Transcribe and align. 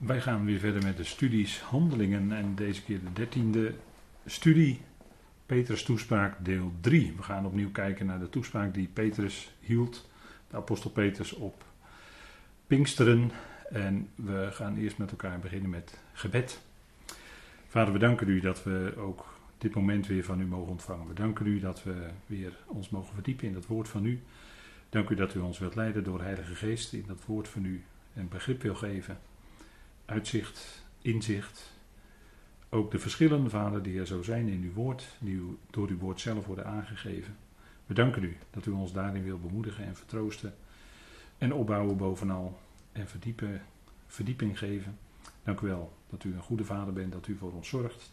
Wij 0.00 0.20
gaan 0.20 0.44
weer 0.44 0.58
verder 0.58 0.82
met 0.82 0.96
de 0.96 1.04
studies 1.04 1.60
Handelingen 1.60 2.32
en 2.32 2.54
deze 2.54 2.82
keer 2.82 3.00
de 3.00 3.12
dertiende 3.12 3.74
studie 4.26 4.80
Petrus 5.46 5.82
toespraak 5.82 6.44
deel 6.44 6.72
3. 6.80 7.12
We 7.16 7.22
gaan 7.22 7.46
opnieuw 7.46 7.70
kijken 7.70 8.06
naar 8.06 8.18
de 8.18 8.28
toespraak 8.28 8.74
die 8.74 8.88
Petrus 8.92 9.52
hield, 9.60 10.08
de 10.50 10.56
apostel 10.56 10.90
Petrus 10.90 11.32
op 11.32 11.64
Pinksteren. 12.66 13.30
En 13.70 14.08
we 14.14 14.48
gaan 14.50 14.76
eerst 14.76 14.98
met 14.98 15.10
elkaar 15.10 15.38
beginnen 15.38 15.70
met 15.70 15.98
gebed. 16.12 16.60
Vader, 17.68 17.92
we 17.92 17.98
danken 17.98 18.28
u 18.28 18.40
dat 18.40 18.62
we 18.62 18.94
ook 18.96 19.38
dit 19.58 19.74
moment 19.74 20.06
weer 20.06 20.24
van 20.24 20.40
u 20.40 20.46
mogen 20.46 20.70
ontvangen. 20.70 21.08
We 21.08 21.14
danken 21.14 21.46
u 21.46 21.60
dat 21.60 21.82
we 21.82 22.06
weer 22.26 22.58
ons 22.66 22.88
mogen 22.88 23.14
verdiepen 23.14 23.48
in 23.48 23.54
het 23.54 23.66
woord 23.66 23.88
van 23.88 24.04
u. 24.04 24.20
Dank 24.88 25.08
u 25.08 25.14
dat 25.14 25.34
u 25.34 25.38
ons 25.38 25.58
wilt 25.58 25.74
leiden 25.74 26.04
door 26.04 26.22
Heilige 26.22 26.54
Geest 26.54 26.92
in 26.92 27.04
dat 27.06 27.24
woord 27.26 27.48
van 27.48 27.64
u 27.64 27.82
en 28.14 28.28
begrip 28.28 28.62
wil 28.62 28.74
geven 28.74 29.18
uitzicht, 30.10 30.82
inzicht. 31.02 31.72
Ook 32.68 32.90
de 32.90 32.98
verschillen, 32.98 33.50
vader, 33.50 33.82
die 33.82 33.98
er 33.98 34.06
zo 34.06 34.22
zijn 34.22 34.48
in 34.48 34.62
uw 34.62 34.72
woord, 34.72 35.06
die 35.18 35.58
door 35.70 35.88
uw 35.88 35.98
woord 35.98 36.20
zelf 36.20 36.46
worden 36.46 36.66
aangegeven. 36.66 37.36
We 37.86 37.94
danken 37.94 38.22
u 38.22 38.36
dat 38.50 38.66
u 38.66 38.70
ons 38.70 38.92
daarin 38.92 39.24
wil 39.24 39.38
bemoedigen 39.38 39.84
en 39.84 39.96
vertroosten. 39.96 40.54
En 41.38 41.52
opbouwen 41.52 41.96
bovenal. 41.96 42.60
En 42.92 43.08
verdiepen, 43.08 43.62
verdieping 44.06 44.58
geven. 44.58 44.98
Dank 45.42 45.60
u 45.60 45.66
wel 45.66 45.92
dat 46.08 46.24
u 46.24 46.34
een 46.34 46.42
goede 46.42 46.64
vader 46.64 46.92
bent, 46.92 47.12
dat 47.12 47.26
u 47.26 47.36
voor 47.36 47.52
ons 47.52 47.68
zorgt. 47.68 48.10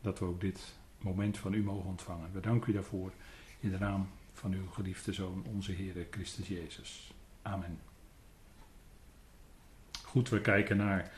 Dat 0.00 0.18
we 0.18 0.24
ook 0.24 0.40
dit 0.40 0.74
moment 0.98 1.38
van 1.38 1.52
u 1.52 1.62
mogen 1.62 1.88
ontvangen. 1.88 2.32
We 2.32 2.40
danken 2.40 2.70
u 2.70 2.74
daarvoor 2.74 3.12
in 3.60 3.70
de 3.70 3.78
naam 3.78 4.08
van 4.32 4.52
uw 4.52 4.66
geliefde 4.70 5.12
Zoon, 5.12 5.44
onze 5.54 5.72
Heer 5.72 6.06
Christus 6.10 6.48
Jezus. 6.48 7.12
Amen. 7.42 7.78
Goed, 10.16 10.28
we 10.28 10.40
kijken 10.40 10.76
naar 10.76 11.12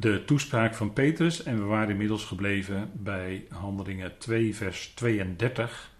de 0.00 0.24
toespraak 0.24 0.74
van 0.74 0.92
Petrus 0.92 1.42
en 1.42 1.58
we 1.58 1.64
waren 1.64 1.90
inmiddels 1.90 2.24
gebleven 2.24 2.90
bij 2.94 3.46
Handelingen 3.50 4.18
2, 4.18 4.56
vers 4.56 4.92
32. 4.94 5.90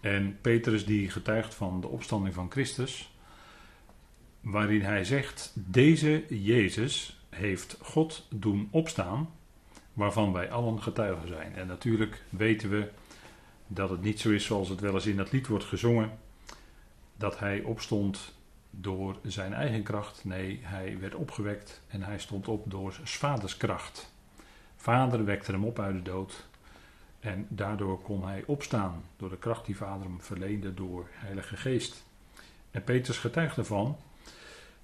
En 0.00 0.38
Petrus 0.40 0.86
die 0.86 1.10
getuigt 1.10 1.54
van 1.54 1.80
de 1.80 1.86
opstanding 1.86 2.34
van 2.34 2.50
Christus, 2.50 3.14
waarin 4.40 4.82
hij 4.82 5.04
zegt: 5.04 5.52
Deze 5.54 6.24
Jezus 6.28 7.20
heeft 7.28 7.78
God 7.80 8.26
doen 8.30 8.68
opstaan, 8.70 9.30
waarvan 9.92 10.32
wij 10.32 10.50
allen 10.50 10.82
getuigen 10.82 11.28
zijn. 11.28 11.54
En 11.54 11.66
natuurlijk 11.66 12.22
weten 12.30 12.70
we 12.70 12.88
dat 13.66 13.90
het 13.90 14.02
niet 14.02 14.20
zo 14.20 14.30
is 14.30 14.44
zoals 14.44 14.68
het 14.68 14.80
wel 14.80 14.94
eens 14.94 15.06
in 15.06 15.16
dat 15.16 15.32
lied 15.32 15.46
wordt 15.46 15.64
gezongen, 15.64 16.18
dat 17.16 17.38
hij 17.38 17.62
opstond 17.62 18.37
door 18.70 19.16
zijn 19.22 19.54
eigen 19.54 19.82
kracht. 19.82 20.24
Nee, 20.24 20.60
hij 20.62 20.98
werd 21.00 21.14
opgewekt 21.14 21.80
en 21.88 22.02
hij 22.02 22.18
stond 22.18 22.48
op 22.48 22.70
door 22.70 22.92
zijn 22.92 23.06
vaders 23.06 23.56
kracht. 23.56 24.12
Vader 24.76 25.24
wekte 25.24 25.52
hem 25.52 25.64
op 25.64 25.78
uit 25.78 25.94
de 25.94 26.02
dood. 26.02 26.46
En 27.20 27.46
daardoor 27.48 28.02
kon 28.02 28.26
hij 28.26 28.42
opstaan 28.46 29.04
door 29.16 29.28
de 29.28 29.38
kracht 29.38 29.66
die 29.66 29.76
vader 29.76 30.06
hem 30.06 30.20
verleende 30.20 30.74
door 30.74 31.08
Heilige 31.10 31.56
Geest. 31.56 32.04
En 32.70 32.84
Petrus 32.84 33.18
getuigt 33.18 33.56
ervan, 33.56 33.96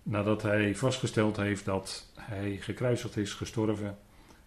nadat 0.03 0.43
hij 0.43 0.75
vastgesteld 0.75 1.37
heeft 1.37 1.65
dat 1.65 2.11
hij 2.15 2.57
gekruisigd 2.61 3.17
is, 3.17 3.33
gestorven, 3.33 3.99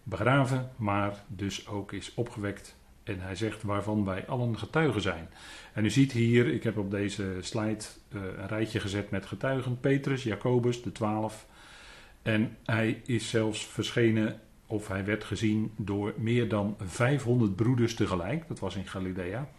begraven, 0.03 0.71
maar 0.75 1.23
dus 1.27 1.67
ook 1.67 1.91
is 1.91 2.13
opgewekt 2.13 2.76
en 3.07 3.19
hij 3.19 3.35
zegt 3.35 3.63
waarvan 3.63 4.05
wij 4.05 4.25
allen 4.27 4.57
getuigen 4.57 5.01
zijn. 5.01 5.29
En 5.73 5.85
u 5.85 5.89
ziet 5.89 6.11
hier, 6.11 6.47
ik 6.47 6.63
heb 6.63 6.77
op 6.77 6.91
deze 6.91 7.37
slide 7.39 7.83
uh, 8.15 8.21
een 8.37 8.47
rijtje 8.47 8.79
gezet 8.79 9.11
met 9.11 9.25
getuigen. 9.25 9.79
Petrus, 9.79 10.23
Jacobus, 10.23 10.83
de 10.83 10.91
twaalf. 10.91 11.47
En 12.21 12.57
hij 12.65 13.01
is 13.05 13.29
zelfs 13.29 13.65
verschenen, 13.65 14.39
of 14.65 14.87
hij 14.87 15.05
werd 15.05 15.23
gezien 15.23 15.71
door 15.75 16.13
meer 16.17 16.49
dan 16.49 16.75
500 16.79 17.55
broeders 17.55 17.95
tegelijk. 17.95 18.47
Dat 18.47 18.59
was 18.59 18.75
in 18.75 18.87
Galilea. 18.87 19.49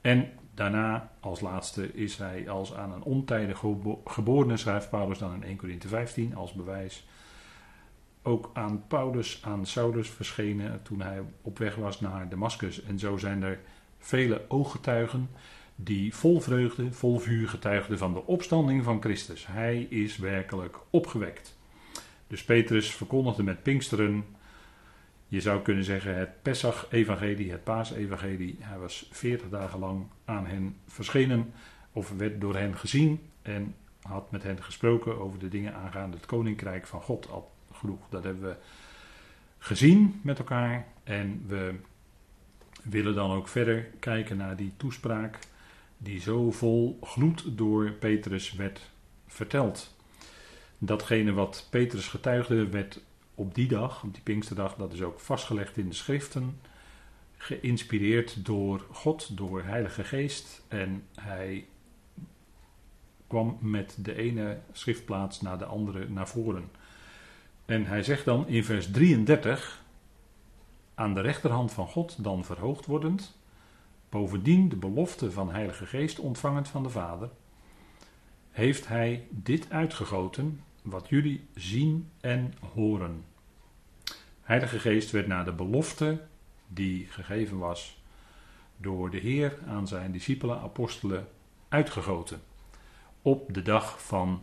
En 0.00 0.28
daarna, 0.54 1.10
als 1.20 1.40
laatste, 1.40 1.94
is 1.94 2.16
hij 2.16 2.50
als 2.50 2.74
aan 2.74 2.92
een 2.92 3.02
ontijdig 3.02 3.62
geborene, 4.04 4.56
schrijft 4.56 4.90
Paulus 4.90 5.18
dan 5.18 5.34
in 5.34 5.42
1 5.42 5.56
Corinthië 5.56 5.88
15 5.88 6.36
als 6.36 6.52
bewijs 6.52 7.06
ook 8.26 8.50
aan 8.52 8.84
Paulus, 8.86 9.40
aan 9.42 9.66
Saulus 9.66 10.10
verschenen 10.10 10.82
toen 10.82 11.00
hij 11.00 11.22
op 11.42 11.58
weg 11.58 11.74
was 11.74 12.00
naar 12.00 12.28
Damascus. 12.28 12.82
En 12.82 12.98
zo 12.98 13.16
zijn 13.16 13.42
er 13.42 13.60
vele 13.98 14.44
ooggetuigen 14.48 15.28
die 15.74 16.14
vol 16.14 16.40
vreugde, 16.40 16.92
vol 16.92 17.18
vuur 17.18 17.48
getuigden 17.48 17.98
van 17.98 18.12
de 18.12 18.26
opstanding 18.26 18.84
van 18.84 19.00
Christus. 19.00 19.46
Hij 19.46 19.80
is 19.80 20.16
werkelijk 20.16 20.76
opgewekt. 20.90 21.58
Dus 22.26 22.44
Petrus 22.44 22.90
verkondigde 22.90 23.42
met 23.42 23.62
Pinksteren, 23.62 24.24
je 25.28 25.40
zou 25.40 25.62
kunnen 25.62 25.84
zeggen 25.84 26.16
het 26.16 26.42
Pesach-evangelie, 26.42 27.50
het 27.50 27.64
Paas-evangelie. 27.64 28.56
Hij 28.60 28.78
was 28.78 29.08
veertig 29.12 29.48
dagen 29.48 29.78
lang 29.78 30.06
aan 30.24 30.46
hen 30.46 30.76
verschenen, 30.86 31.52
of 31.92 32.12
werd 32.16 32.40
door 32.40 32.56
hen 32.56 32.76
gezien 32.76 33.20
en 33.42 33.74
had 34.02 34.30
met 34.30 34.42
hen 34.42 34.62
gesproken 34.62 35.20
over 35.20 35.38
de 35.38 35.48
dingen 35.48 35.74
aangaande 35.74 36.16
het 36.16 36.26
koninkrijk 36.26 36.86
van 36.86 37.02
God 37.02 37.30
Dat 38.08 38.24
hebben 38.24 38.42
we 38.42 38.56
gezien 39.58 40.20
met 40.22 40.38
elkaar. 40.38 40.86
En 41.04 41.44
we 41.46 41.74
willen 42.82 43.14
dan 43.14 43.30
ook 43.30 43.48
verder 43.48 43.88
kijken 43.98 44.36
naar 44.36 44.56
die 44.56 44.72
toespraak 44.76 45.38
die 45.98 46.20
zo 46.20 46.50
vol 46.50 46.98
gloed 47.02 47.58
door 47.58 47.90
Petrus 47.90 48.52
werd 48.52 48.90
verteld. 49.26 49.94
Datgene 50.78 51.32
wat 51.32 51.66
Petrus 51.70 52.08
getuigde 52.08 52.68
werd 52.68 53.00
op 53.34 53.54
die 53.54 53.68
dag, 53.68 54.02
op 54.02 54.14
die 54.14 54.22
Pinksterdag, 54.22 54.74
dat 54.74 54.92
is 54.92 55.02
ook 55.02 55.20
vastgelegd 55.20 55.76
in 55.76 55.88
de 55.88 55.94
schriften. 55.94 56.60
Geïnspireerd 57.36 58.44
door 58.44 58.86
God, 58.90 59.36
door 59.36 59.62
Heilige 59.62 60.04
Geest. 60.04 60.62
En 60.68 61.04
hij 61.14 61.66
kwam 63.26 63.58
met 63.60 63.96
de 64.00 64.14
ene 64.14 64.58
schriftplaats 64.72 65.40
naar 65.40 65.58
de 65.58 65.64
andere 65.64 66.08
naar 66.08 66.28
voren. 66.28 66.70
En 67.66 67.86
hij 67.86 68.02
zegt 68.02 68.24
dan 68.24 68.48
in 68.48 68.64
vers 68.64 68.90
33, 68.90 69.84
aan 70.94 71.14
de 71.14 71.20
rechterhand 71.20 71.72
van 71.72 71.86
God 71.86 72.24
dan 72.24 72.44
verhoogd 72.44 72.86
wordend, 72.86 73.36
bovendien 74.08 74.68
de 74.68 74.76
belofte 74.76 75.32
van 75.32 75.50
Heilige 75.50 75.86
Geest 75.86 76.18
ontvangend 76.18 76.68
van 76.68 76.82
de 76.82 76.90
Vader, 76.90 77.30
heeft 78.50 78.88
hij 78.88 79.26
dit 79.30 79.70
uitgegoten, 79.70 80.60
wat 80.82 81.08
jullie 81.08 81.46
zien 81.54 82.10
en 82.20 82.54
horen. 82.74 83.24
Heilige 84.42 84.78
Geest 84.78 85.10
werd 85.10 85.26
naar 85.26 85.44
de 85.44 85.52
belofte 85.52 86.22
die 86.68 87.06
gegeven 87.10 87.58
was 87.58 88.02
door 88.76 89.10
de 89.10 89.18
Heer 89.18 89.58
aan 89.66 89.88
zijn 89.88 90.12
discipelen, 90.12 90.60
apostelen, 90.60 91.28
uitgegoten. 91.68 92.42
Op 93.22 93.54
de 93.54 93.62
dag 93.62 94.02
van 94.02 94.42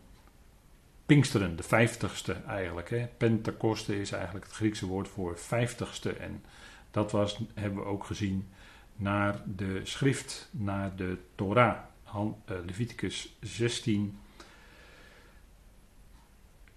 Pinksteren, 1.06 1.56
de 1.56 1.64
vijftigste 1.64 2.34
eigenlijk. 2.48 2.90
Hè. 2.90 3.08
Pentecoste 3.18 4.00
is 4.00 4.12
eigenlijk 4.12 4.46
het 4.46 4.56
Griekse 4.56 4.86
woord 4.86 5.08
voor 5.08 5.40
vijftigste. 5.40 6.14
En 6.14 6.44
dat 6.92 7.12
was, 7.12 7.40
hebben 7.54 7.80
we 7.80 7.86
ook 7.86 8.04
gezien, 8.04 8.48
naar 8.96 9.42
de 9.46 9.80
schrift, 9.84 10.50
naar 10.52 10.96
de 10.96 11.18
Torah. 11.36 11.78
Eh, 12.14 12.56
Leviticus 12.66 13.38
16 13.42 14.18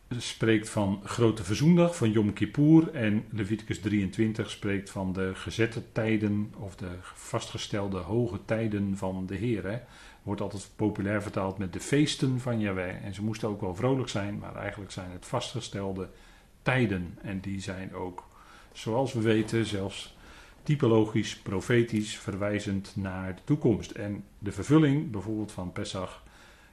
spreekt 0.09 0.69
van 0.69 1.01
grote 1.05 1.45
verzoendag, 1.45 1.97
van 1.97 2.11
Yom 2.11 2.33
Kippur. 2.33 2.91
En 2.95 3.25
Leviticus 3.31 3.81
23 3.81 4.51
spreekt 4.51 4.91
van 4.91 5.13
de 5.13 5.35
gezette 5.35 5.93
tijden 5.93 6.53
of 6.57 6.77
de 6.77 6.91
vastgestelde 7.03 7.99
hoge 7.99 8.39
tijden 8.45 8.97
van 8.97 9.27
de 9.27 9.35
Heer. 9.35 9.65
Hè 9.65 9.79
wordt 10.27 10.41
altijd 10.41 10.71
populair 10.77 11.23
vertaald 11.23 11.59
met 11.59 11.73
de 11.73 11.81
feesten 11.81 12.41
van 12.41 12.61
Yahweh. 12.61 13.05
En 13.05 13.15
ze 13.15 13.23
moesten 13.23 13.49
ook 13.49 13.61
wel 13.61 13.75
vrolijk 13.75 14.09
zijn, 14.09 14.39
maar 14.39 14.57
eigenlijk 14.57 14.91
zijn 14.91 15.11
het 15.11 15.27
vastgestelde 15.27 16.09
tijden. 16.63 17.19
En 17.23 17.41
die 17.41 17.61
zijn 17.61 17.95
ook, 17.95 18.29
zoals 18.73 19.13
we 19.13 19.21
weten, 19.21 19.67
zelfs 19.67 20.17
typologisch, 20.63 21.37
profetisch, 21.37 22.19
verwijzend 22.19 22.93
naar 22.97 23.35
de 23.35 23.41
toekomst. 23.45 23.91
En 23.91 24.25
de 24.39 24.53
vervulling 24.53 25.11
bijvoorbeeld 25.11 25.53
van 25.53 25.73
Pesach 25.73 26.23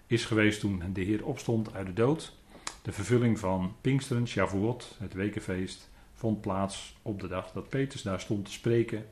is 0.07 0.25
geweest 0.25 0.59
toen 0.59 0.83
de 0.93 1.01
Heer 1.01 1.25
opstond 1.25 1.73
uit 1.73 1.85
de 1.85 1.93
dood. 1.93 2.35
De 2.81 2.91
vervulling 2.91 3.39
van 3.39 3.75
Pinksteren, 3.81 4.27
Shavuot, 4.27 4.95
het 4.99 5.13
wekenfeest, 5.13 5.89
vond 6.13 6.41
plaats 6.41 6.95
op 7.01 7.21
de 7.21 7.27
dag 7.27 7.51
dat 7.51 7.69
Petrus 7.69 8.01
daar 8.01 8.19
stond 8.19 8.45
te 8.45 8.51
spreken. 8.51 9.05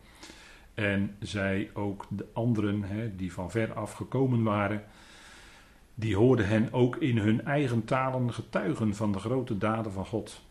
En 0.73 1.15
zij 1.19 1.69
ook 1.73 2.05
de 2.09 2.25
anderen, 2.33 2.83
hè, 2.83 3.15
die 3.15 3.33
van 3.33 3.51
ver 3.51 3.73
af 3.73 3.93
gekomen 3.93 4.43
waren, 4.43 4.83
die 5.95 6.15
hoorden 6.15 6.47
hen 6.47 6.73
ook 6.73 6.95
in 6.95 7.17
hun 7.17 7.45
eigen 7.45 7.85
talen 7.85 8.33
getuigen 8.33 8.95
van 8.95 9.11
de 9.11 9.19
grote 9.19 9.57
daden 9.57 9.91
van 9.91 10.05
God. 10.05 10.41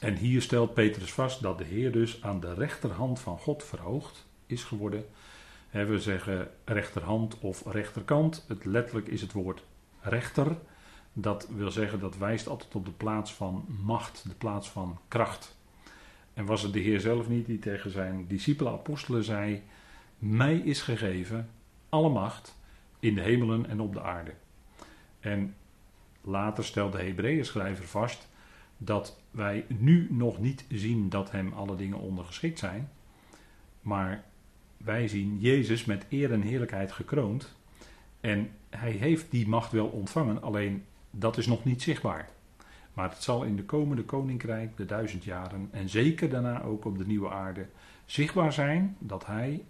En 0.00 0.16
hier 0.16 0.42
stelt 0.42 0.74
Petrus 0.74 1.12
vast 1.12 1.42
dat 1.42 1.58
de 1.58 1.64
Heer 1.64 1.92
dus 1.92 2.22
aan 2.22 2.40
de 2.40 2.54
rechterhand 2.54 3.20
van 3.20 3.38
God 3.38 3.64
verhoogd 3.64 4.26
is 4.46 4.64
geworden. 4.64 5.04
We 5.70 6.00
zeggen 6.00 6.50
rechterhand 6.64 7.38
of 7.38 7.62
rechterkant. 7.66 8.44
Het 8.48 8.64
letterlijk 8.64 9.08
is 9.08 9.20
het 9.20 9.32
woord 9.32 9.64
rechter. 10.00 10.56
Dat 11.12 11.48
wil 11.48 11.70
zeggen, 11.70 12.00
dat 12.00 12.16
wijst 12.16 12.48
altijd 12.48 12.74
op 12.74 12.84
de 12.84 12.92
plaats 12.92 13.34
van 13.34 13.64
macht, 13.84 14.24
de 14.28 14.34
plaats 14.34 14.68
van 14.70 14.98
kracht. 15.08 15.56
En 16.34 16.44
was 16.44 16.62
het 16.62 16.72
de 16.72 16.80
Heer 16.80 17.00
zelf 17.00 17.28
niet 17.28 17.46
die 17.46 17.58
tegen 17.58 17.90
zijn 17.90 18.26
discipelen, 18.26 18.72
apostelen 18.72 19.24
zei: 19.24 19.62
Mij 20.18 20.56
is 20.56 20.82
gegeven 20.82 21.48
alle 21.88 22.08
macht 22.08 22.56
in 23.00 23.14
de 23.14 23.20
hemelen 23.20 23.68
en 23.68 23.80
op 23.80 23.92
de 23.92 24.02
aarde. 24.02 24.32
En 25.20 25.54
later 26.20 26.64
stelt 26.64 26.92
de 26.92 27.02
Hebreeën 27.02 27.44
schrijver 27.44 27.84
vast 27.84 28.28
dat 28.76 29.20
wij 29.30 29.64
nu 29.68 30.06
nog 30.10 30.38
niet 30.38 30.64
zien 30.68 31.08
dat 31.08 31.30
hem 31.30 31.52
alle 31.52 31.76
dingen 31.76 31.98
ondergeschikt 31.98 32.58
zijn, 32.58 32.90
maar 33.80 34.24
wij 34.76 35.08
zien 35.08 35.38
Jezus 35.40 35.84
met 35.84 36.06
eer 36.08 36.32
en 36.32 36.42
heerlijkheid 36.42 36.92
gekroond. 36.92 37.54
En 38.20 38.50
hij 38.70 38.90
heeft 38.90 39.30
die 39.30 39.48
macht 39.48 39.72
wel 39.72 39.86
ontvangen, 39.86 40.42
alleen 40.42 40.84
dat 41.10 41.36
is 41.36 41.46
nog 41.46 41.64
niet 41.64 41.82
zichtbaar. 41.82 42.28
Maar 42.92 43.10
het 43.10 43.22
zal 43.22 43.42
in 43.42 43.56
de 43.56 43.64
komende 43.64 44.02
koninkrijk, 44.02 44.76
de 44.76 44.86
duizend 44.86 45.24
jaren, 45.24 45.68
en 45.70 45.88
zeker 45.88 46.30
daarna 46.30 46.62
ook 46.62 46.84
op 46.84 46.98
de 46.98 47.06
nieuwe 47.06 47.30
aarde, 47.30 47.66
zichtbaar 48.04 48.52
zijn 48.52 48.96
dat 48.98 49.26
hij 49.26 49.64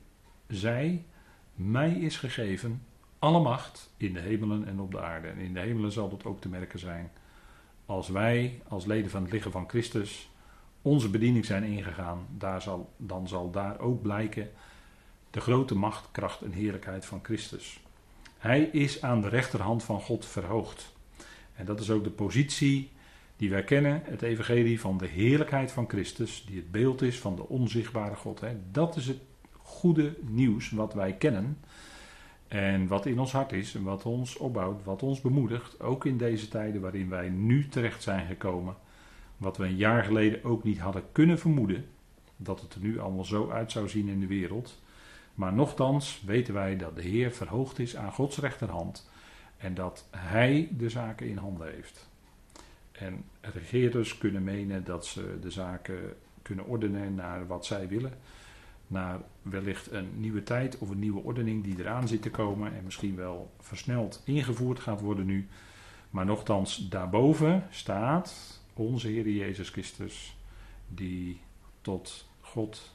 zei: 0.48 1.04
Mij 1.54 1.92
is 1.92 2.16
gegeven 2.16 2.82
alle 3.19 3.40
macht 3.40 3.90
in 3.96 4.12
de 4.12 4.20
hemelen 4.20 4.66
en 4.66 4.80
op 4.80 4.90
de 4.90 5.00
aarde. 5.00 5.28
En 5.28 5.38
in 5.38 5.54
de 5.54 5.60
hemelen 5.60 5.92
zal 5.92 6.08
dat 6.08 6.24
ook 6.24 6.40
te 6.40 6.48
merken 6.48 6.78
zijn. 6.78 7.10
Als 7.86 8.08
wij, 8.08 8.62
als 8.69 8.84
leden 8.84 9.10
van 9.10 9.22
het 9.22 9.32
lichaam 9.32 9.52
van 9.52 9.69
Christus, 9.69 10.30
onze 10.82 11.10
bediening 11.10 11.44
zijn 11.44 11.64
ingegaan, 11.64 12.26
daar 12.38 12.62
zal, 12.62 12.92
dan 12.96 13.28
zal 13.28 13.50
daar 13.50 13.78
ook 13.80 14.02
blijken 14.02 14.50
de 15.30 15.40
grote 15.40 15.74
macht, 15.74 16.08
kracht 16.12 16.42
en 16.42 16.52
heerlijkheid 16.52 17.06
van 17.06 17.20
Christus. 17.22 17.80
Hij 18.38 18.62
is 18.62 19.02
aan 19.02 19.20
de 19.20 19.28
rechterhand 19.28 19.82
van 19.82 20.00
God 20.00 20.26
verhoogd. 20.26 20.92
En 21.54 21.64
dat 21.64 21.80
is 21.80 21.90
ook 21.90 22.04
de 22.04 22.10
positie 22.10 22.90
die 23.42 23.50
wij 23.50 23.64
kennen, 23.64 24.02
het 24.04 24.22
evangelie 24.22 24.80
van 24.80 24.98
de 24.98 25.06
heerlijkheid 25.06 25.72
van 25.72 25.88
Christus, 25.88 26.44
die 26.46 26.56
het 26.56 26.70
beeld 26.70 27.02
is 27.02 27.18
van 27.18 27.36
de 27.36 27.48
onzichtbare 27.48 28.14
God. 28.14 28.42
Dat 28.70 28.96
is 28.96 29.06
het 29.06 29.18
goede 29.58 30.16
nieuws 30.20 30.70
wat 30.70 30.94
wij 30.94 31.12
kennen 31.12 31.58
en 32.48 32.86
wat 32.86 33.06
in 33.06 33.18
ons 33.18 33.32
hart 33.32 33.52
is 33.52 33.74
en 33.74 33.82
wat 33.82 34.04
ons 34.04 34.36
opbouwt, 34.36 34.84
wat 34.84 35.02
ons 35.02 35.20
bemoedigt, 35.20 35.80
ook 35.80 36.04
in 36.04 36.16
deze 36.16 36.48
tijden 36.48 36.80
waarin 36.80 37.08
wij 37.08 37.28
nu 37.28 37.68
terecht 37.68 38.02
zijn 38.02 38.26
gekomen. 38.26 38.76
Wat 39.36 39.56
we 39.56 39.64
een 39.64 39.76
jaar 39.76 40.04
geleden 40.04 40.44
ook 40.44 40.64
niet 40.64 40.78
hadden 40.78 41.04
kunnen 41.12 41.38
vermoeden, 41.38 41.86
dat 42.36 42.60
het 42.60 42.74
er 42.74 42.80
nu 42.80 42.98
allemaal 42.98 43.24
zo 43.24 43.50
uit 43.50 43.72
zou 43.72 43.88
zien 43.88 44.08
in 44.08 44.20
de 44.20 44.26
wereld. 44.26 44.80
Maar 45.34 45.52
nochtans 45.52 46.22
weten 46.26 46.54
wij 46.54 46.76
dat 46.76 46.96
de 46.96 47.02
Heer 47.02 47.32
verhoogd 47.32 47.78
is 47.78 47.96
aan 47.96 48.12
Gods 48.12 48.38
rechterhand 48.38 49.10
en 49.56 49.74
dat 49.74 50.08
Hij 50.10 50.68
de 50.76 50.88
zaken 50.88 51.28
in 51.28 51.36
handen 51.36 51.72
heeft. 51.74 52.10
En 52.92 53.24
regeerders 53.40 54.18
kunnen 54.18 54.44
menen 54.44 54.84
dat 54.84 55.06
ze 55.06 55.38
de 55.40 55.50
zaken 55.50 56.16
kunnen 56.42 56.66
ordenen 56.66 57.14
naar 57.14 57.46
wat 57.46 57.66
zij 57.66 57.88
willen. 57.88 58.12
Naar 58.86 59.20
wellicht 59.42 59.90
een 59.90 60.08
nieuwe 60.20 60.42
tijd 60.42 60.78
of 60.78 60.90
een 60.90 60.98
nieuwe 60.98 61.22
ordening 61.22 61.64
die 61.64 61.78
eraan 61.78 62.08
zit 62.08 62.22
te 62.22 62.30
komen 62.30 62.74
en 62.74 62.84
misschien 62.84 63.16
wel 63.16 63.52
versneld 63.60 64.22
ingevoerd 64.24 64.80
gaat 64.80 65.00
worden 65.00 65.26
nu. 65.26 65.48
Maar 66.10 66.24
nochtans, 66.24 66.88
daarboven 66.88 67.66
staat 67.70 68.60
onze 68.74 69.08
Heer 69.08 69.28
Jezus 69.28 69.68
Christus, 69.68 70.36
die 70.88 71.40
tot 71.80 72.28
God 72.40 72.94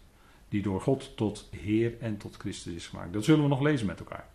die 0.49 0.61
door 0.61 0.81
God 0.81 1.17
tot 1.17 1.49
Heer 1.51 1.93
en 1.99 2.17
tot 2.17 2.35
Christus 2.35 2.73
is 2.73 2.87
gemaakt. 2.87 3.13
Dat 3.13 3.23
zullen 3.23 3.43
we 3.43 3.49
nog 3.49 3.61
lezen 3.61 3.87
met 3.87 3.99
elkaar. 3.99 4.27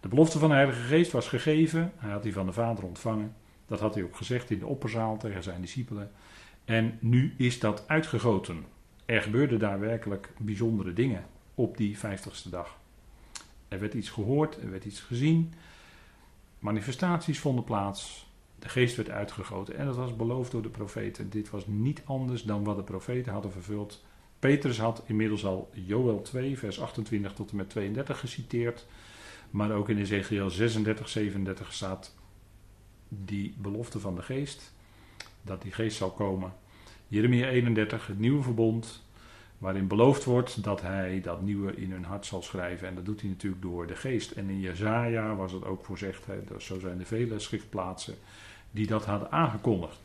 De 0.00 0.08
belofte 0.08 0.38
van 0.38 0.48
de 0.48 0.54
Heilige 0.54 0.80
Geest 0.80 1.12
was 1.12 1.28
gegeven. 1.28 1.92
Hij 1.96 2.10
had 2.10 2.22
die 2.22 2.32
van 2.32 2.46
de 2.46 2.52
Vader 2.52 2.84
ontvangen. 2.84 3.34
Dat 3.68 3.80
had 3.80 3.94
hij 3.94 4.02
ook 4.02 4.16
gezegd 4.16 4.50
in 4.50 4.58
de 4.58 4.66
opperzaal 4.66 5.16
tegen 5.18 5.42
zijn 5.42 5.60
discipelen. 5.60 6.10
En 6.64 6.98
nu 7.00 7.34
is 7.36 7.58
dat 7.58 7.88
uitgegoten. 7.88 8.64
Er 9.04 9.22
gebeurden 9.22 9.58
daar 9.58 9.80
werkelijk 9.80 10.32
bijzondere 10.38 10.92
dingen 10.92 11.26
op 11.54 11.76
die 11.76 11.98
vijftigste 11.98 12.50
dag. 12.50 12.78
Er 13.68 13.80
werd 13.80 13.94
iets 13.94 14.10
gehoord, 14.10 14.56
er 14.62 14.70
werd 14.70 14.84
iets 14.84 15.00
gezien. 15.00 15.52
Manifestaties 16.58 17.38
vonden 17.38 17.64
plaats. 17.64 18.26
De 18.58 18.68
geest 18.68 18.96
werd 18.96 19.10
uitgegoten 19.10 19.76
en 19.76 19.86
dat 19.86 19.96
was 19.96 20.16
beloofd 20.16 20.50
door 20.50 20.62
de 20.62 20.68
profeten. 20.68 21.30
Dit 21.30 21.50
was 21.50 21.66
niet 21.66 22.02
anders 22.04 22.42
dan 22.42 22.64
wat 22.64 22.76
de 22.76 22.82
profeten 22.82 23.32
hadden 23.32 23.52
vervuld 23.52 24.02
Petrus 24.38 24.78
had 24.78 25.02
inmiddels 25.06 25.44
al 25.44 25.70
Joel 25.72 26.22
2, 26.22 26.58
vers 26.58 26.80
28 26.80 27.32
tot 27.32 27.50
en 27.50 27.56
met 27.56 27.70
32 27.70 28.20
geciteerd. 28.20 28.86
Maar 29.50 29.72
ook 29.72 29.88
in 29.88 29.98
Ezekiel 29.98 30.50
36, 30.50 31.08
37 31.08 31.72
staat 31.72 32.14
die 33.08 33.54
belofte 33.58 34.00
van 34.00 34.14
de 34.14 34.22
geest. 34.22 34.72
Dat 35.42 35.62
die 35.62 35.72
geest 35.72 35.96
zal 35.96 36.10
komen. 36.10 36.52
Jeremia 37.08 37.48
31, 37.48 38.06
het 38.06 38.18
nieuwe 38.18 38.42
verbond. 38.42 39.06
Waarin 39.58 39.86
beloofd 39.86 40.24
wordt 40.24 40.64
dat 40.64 40.82
hij 40.82 41.20
dat 41.20 41.42
nieuwe 41.42 41.74
in 41.74 41.92
hun 41.92 42.04
hart 42.04 42.26
zal 42.26 42.42
schrijven. 42.42 42.88
En 42.88 42.94
dat 42.94 43.04
doet 43.04 43.20
hij 43.20 43.30
natuurlijk 43.30 43.62
door 43.62 43.86
de 43.86 43.96
geest. 43.96 44.30
En 44.30 44.48
in 44.48 44.60
Jezaja 44.60 45.34
was 45.34 45.52
het 45.52 45.64
ook 45.64 45.84
voorzegd. 45.84 46.26
Hè, 46.26 46.60
zo 46.60 46.78
zijn 46.78 47.00
er 47.00 47.06
vele 47.06 47.38
schriftplaatsen 47.38 48.14
die 48.70 48.86
dat 48.86 49.04
hadden 49.04 49.30
aangekondigd. 49.30 50.00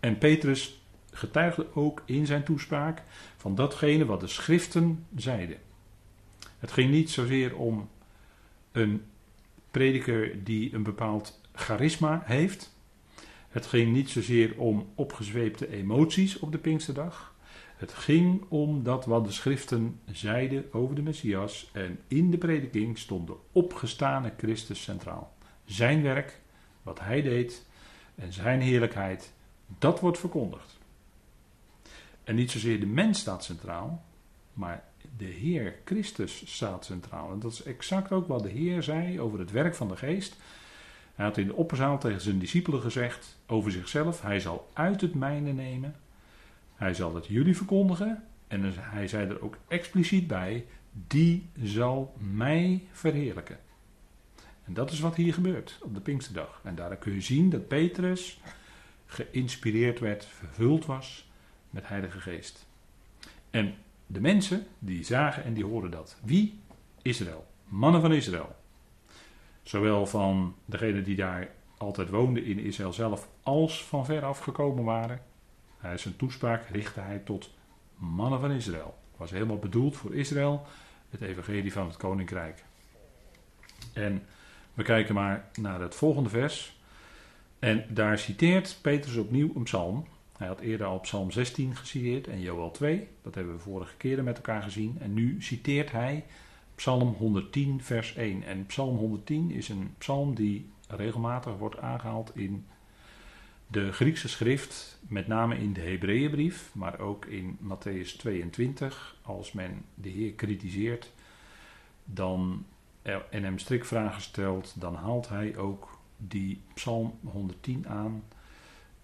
En 0.00 0.18
Petrus 0.18 0.80
getuigde 1.10 1.66
ook 1.74 2.02
in 2.04 2.26
zijn 2.26 2.44
toespraak 2.44 3.02
van 3.36 3.54
datgene 3.54 4.04
wat 4.04 4.20
de 4.20 4.26
schriften 4.26 5.06
zeiden. 5.16 5.56
Het 6.58 6.72
ging 6.72 6.90
niet 6.90 7.10
zozeer 7.10 7.56
om 7.56 7.88
een 8.72 9.02
prediker 9.70 10.44
die 10.44 10.74
een 10.74 10.82
bepaald 10.82 11.40
charisma 11.56 12.22
heeft. 12.24 12.74
Het 13.48 13.66
ging 13.66 13.92
niet 13.92 14.10
zozeer 14.10 14.58
om 14.58 14.88
opgezweepte 14.94 15.68
emoties 15.68 16.38
op 16.38 16.52
de 16.52 16.58
Pinksterdag. 16.58 17.34
Het 17.76 17.92
ging 17.92 18.44
om 18.48 18.82
dat 18.82 19.04
wat 19.04 19.24
de 19.24 19.32
schriften 19.32 20.00
zeiden 20.10 20.72
over 20.72 20.94
de 20.94 21.02
Messias. 21.02 21.70
En 21.72 21.98
in 22.08 22.30
de 22.30 22.38
prediking 22.38 22.98
stond 22.98 23.26
de 23.26 23.36
opgestane 23.52 24.32
Christus 24.36 24.82
centraal. 24.82 25.34
Zijn 25.64 26.02
werk, 26.02 26.40
wat 26.82 27.00
hij 27.00 27.22
deed 27.22 27.66
en 28.14 28.32
zijn 28.32 28.60
heerlijkheid, 28.60 29.32
dat 29.78 30.00
wordt 30.00 30.18
verkondigd. 30.18 30.78
En 32.24 32.34
niet 32.34 32.50
zozeer 32.50 32.80
de 32.80 32.86
mens 32.86 33.18
staat 33.18 33.44
centraal, 33.44 34.04
maar 34.52 34.84
de 35.16 35.24
Heer 35.24 35.74
Christus 35.84 36.42
staat 36.54 36.84
centraal. 36.84 37.32
En 37.32 37.38
dat 37.38 37.52
is 37.52 37.62
exact 37.62 38.12
ook 38.12 38.26
wat 38.26 38.42
de 38.42 38.48
Heer 38.48 38.82
zei 38.82 39.20
over 39.20 39.38
het 39.38 39.50
werk 39.50 39.74
van 39.74 39.88
de 39.88 39.96
geest. 39.96 40.36
Hij 41.16 41.24
had 41.24 41.36
in 41.36 41.46
de 41.46 41.54
opperzaal 41.54 41.98
tegen 41.98 42.20
zijn 42.20 42.38
discipelen 42.38 42.80
gezegd 42.80 43.38
over 43.46 43.72
zichzelf: 43.72 44.22
Hij 44.22 44.40
zal 44.40 44.70
uit 44.72 45.00
het 45.00 45.14
mijne 45.14 45.52
nemen, 45.52 45.94
hij 46.74 46.94
zal 46.94 47.14
het 47.14 47.26
jullie 47.26 47.56
verkondigen. 47.56 48.24
En 48.48 48.72
hij 48.76 49.08
zei 49.08 49.28
er 49.28 49.42
ook 49.42 49.58
expliciet 49.68 50.26
bij: 50.26 50.66
Die 51.06 51.48
zal 51.62 52.14
mij 52.18 52.84
verheerlijken. 52.92 53.58
En 54.64 54.74
dat 54.74 54.90
is 54.90 55.00
wat 55.00 55.16
hier 55.16 55.34
gebeurt 55.34 55.78
op 55.82 55.94
de 55.94 56.00
Pinksterdag. 56.00 56.60
En 56.62 56.74
daar 56.74 56.96
kun 56.96 57.12
je 57.12 57.20
zien 57.20 57.50
dat 57.50 57.68
Petrus 57.68 58.40
geïnspireerd 59.06 59.98
werd, 59.98 60.24
vervuld 60.24 60.86
was 60.86 61.30
met 61.70 61.88
Heilige 61.88 62.20
Geest. 62.20 62.66
En 63.50 63.74
de 64.06 64.20
mensen 64.20 64.66
die 64.78 65.04
zagen 65.04 65.44
en 65.44 65.54
die 65.54 65.64
hoorden 65.64 65.90
dat. 65.90 66.16
Wie? 66.24 66.58
Israël. 67.02 67.46
Mannen 67.64 68.00
van 68.00 68.12
Israël. 68.12 68.56
Zowel 69.66 70.06
van 70.06 70.54
degenen 70.64 71.04
die 71.04 71.16
daar 71.16 71.48
altijd 71.76 72.10
woonden 72.10 72.44
in 72.44 72.58
Israël 72.58 72.92
zelf, 72.92 73.28
als 73.42 73.84
van 73.84 74.04
ver 74.04 74.24
af 74.24 74.38
gekomen 74.38 74.84
waren. 74.84 75.20
Hij 75.78 75.98
zijn 75.98 76.16
toespraak 76.16 76.68
richtte 76.68 77.00
hij 77.00 77.18
tot 77.18 77.50
mannen 77.96 78.40
van 78.40 78.50
Israël. 78.50 78.98
Was 79.16 79.30
helemaal 79.30 79.58
bedoeld 79.58 79.96
voor 79.96 80.14
Israël, 80.14 80.66
het 81.10 81.20
evangelie 81.20 81.72
van 81.72 81.86
het 81.86 81.96
koninkrijk. 81.96 82.64
En 83.92 84.22
we 84.74 84.82
kijken 84.82 85.14
maar 85.14 85.48
naar 85.60 85.80
het 85.80 85.94
volgende 85.94 86.28
vers. 86.28 86.76
En 87.58 87.84
daar 87.88 88.18
citeert 88.18 88.78
Petrus 88.82 89.16
opnieuw 89.16 89.52
een 89.54 89.62
psalm. 89.62 90.06
Hij 90.36 90.46
had 90.46 90.60
eerder 90.60 90.86
al 90.86 91.00
Psalm 91.00 91.30
16 91.30 91.76
geciteerd 91.76 92.26
en 92.26 92.40
Joel 92.40 92.70
2. 92.70 93.08
Dat 93.22 93.34
hebben 93.34 93.54
we 93.54 93.60
vorige 93.60 93.96
keren 93.96 94.24
met 94.24 94.36
elkaar 94.36 94.62
gezien. 94.62 94.96
En 95.00 95.14
nu 95.14 95.42
citeert 95.42 95.92
hij 95.92 96.24
Psalm 96.76 97.12
110, 97.12 97.82
vers 97.82 98.14
1. 98.14 98.42
En 98.42 98.66
Psalm 98.66 98.96
110 98.96 99.50
is 99.50 99.68
een 99.68 99.94
psalm 99.98 100.34
die 100.34 100.70
regelmatig 100.88 101.56
wordt 101.56 101.78
aangehaald 101.78 102.36
in 102.36 102.66
de 103.66 103.92
Griekse 103.92 104.28
schrift, 104.28 104.98
met 105.08 105.26
name 105.26 105.58
in 105.58 105.72
de 105.72 105.80
Hebreeënbrief, 105.80 106.70
maar 106.72 107.00
ook 107.00 107.24
in 107.24 107.58
Matthäus 107.62 108.16
22. 108.16 109.16
Als 109.22 109.52
men 109.52 109.84
de 109.94 110.08
Heer 110.08 110.32
kritiseert 110.32 111.12
dan, 112.04 112.64
en 113.02 113.44
hem 113.44 113.58
strikvragen 113.58 114.22
stelt, 114.22 114.80
dan 114.80 114.94
haalt 114.94 115.28
hij 115.28 115.56
ook 115.56 115.98
die 116.16 116.60
Psalm 116.74 117.18
110 117.22 117.88
aan 117.88 118.22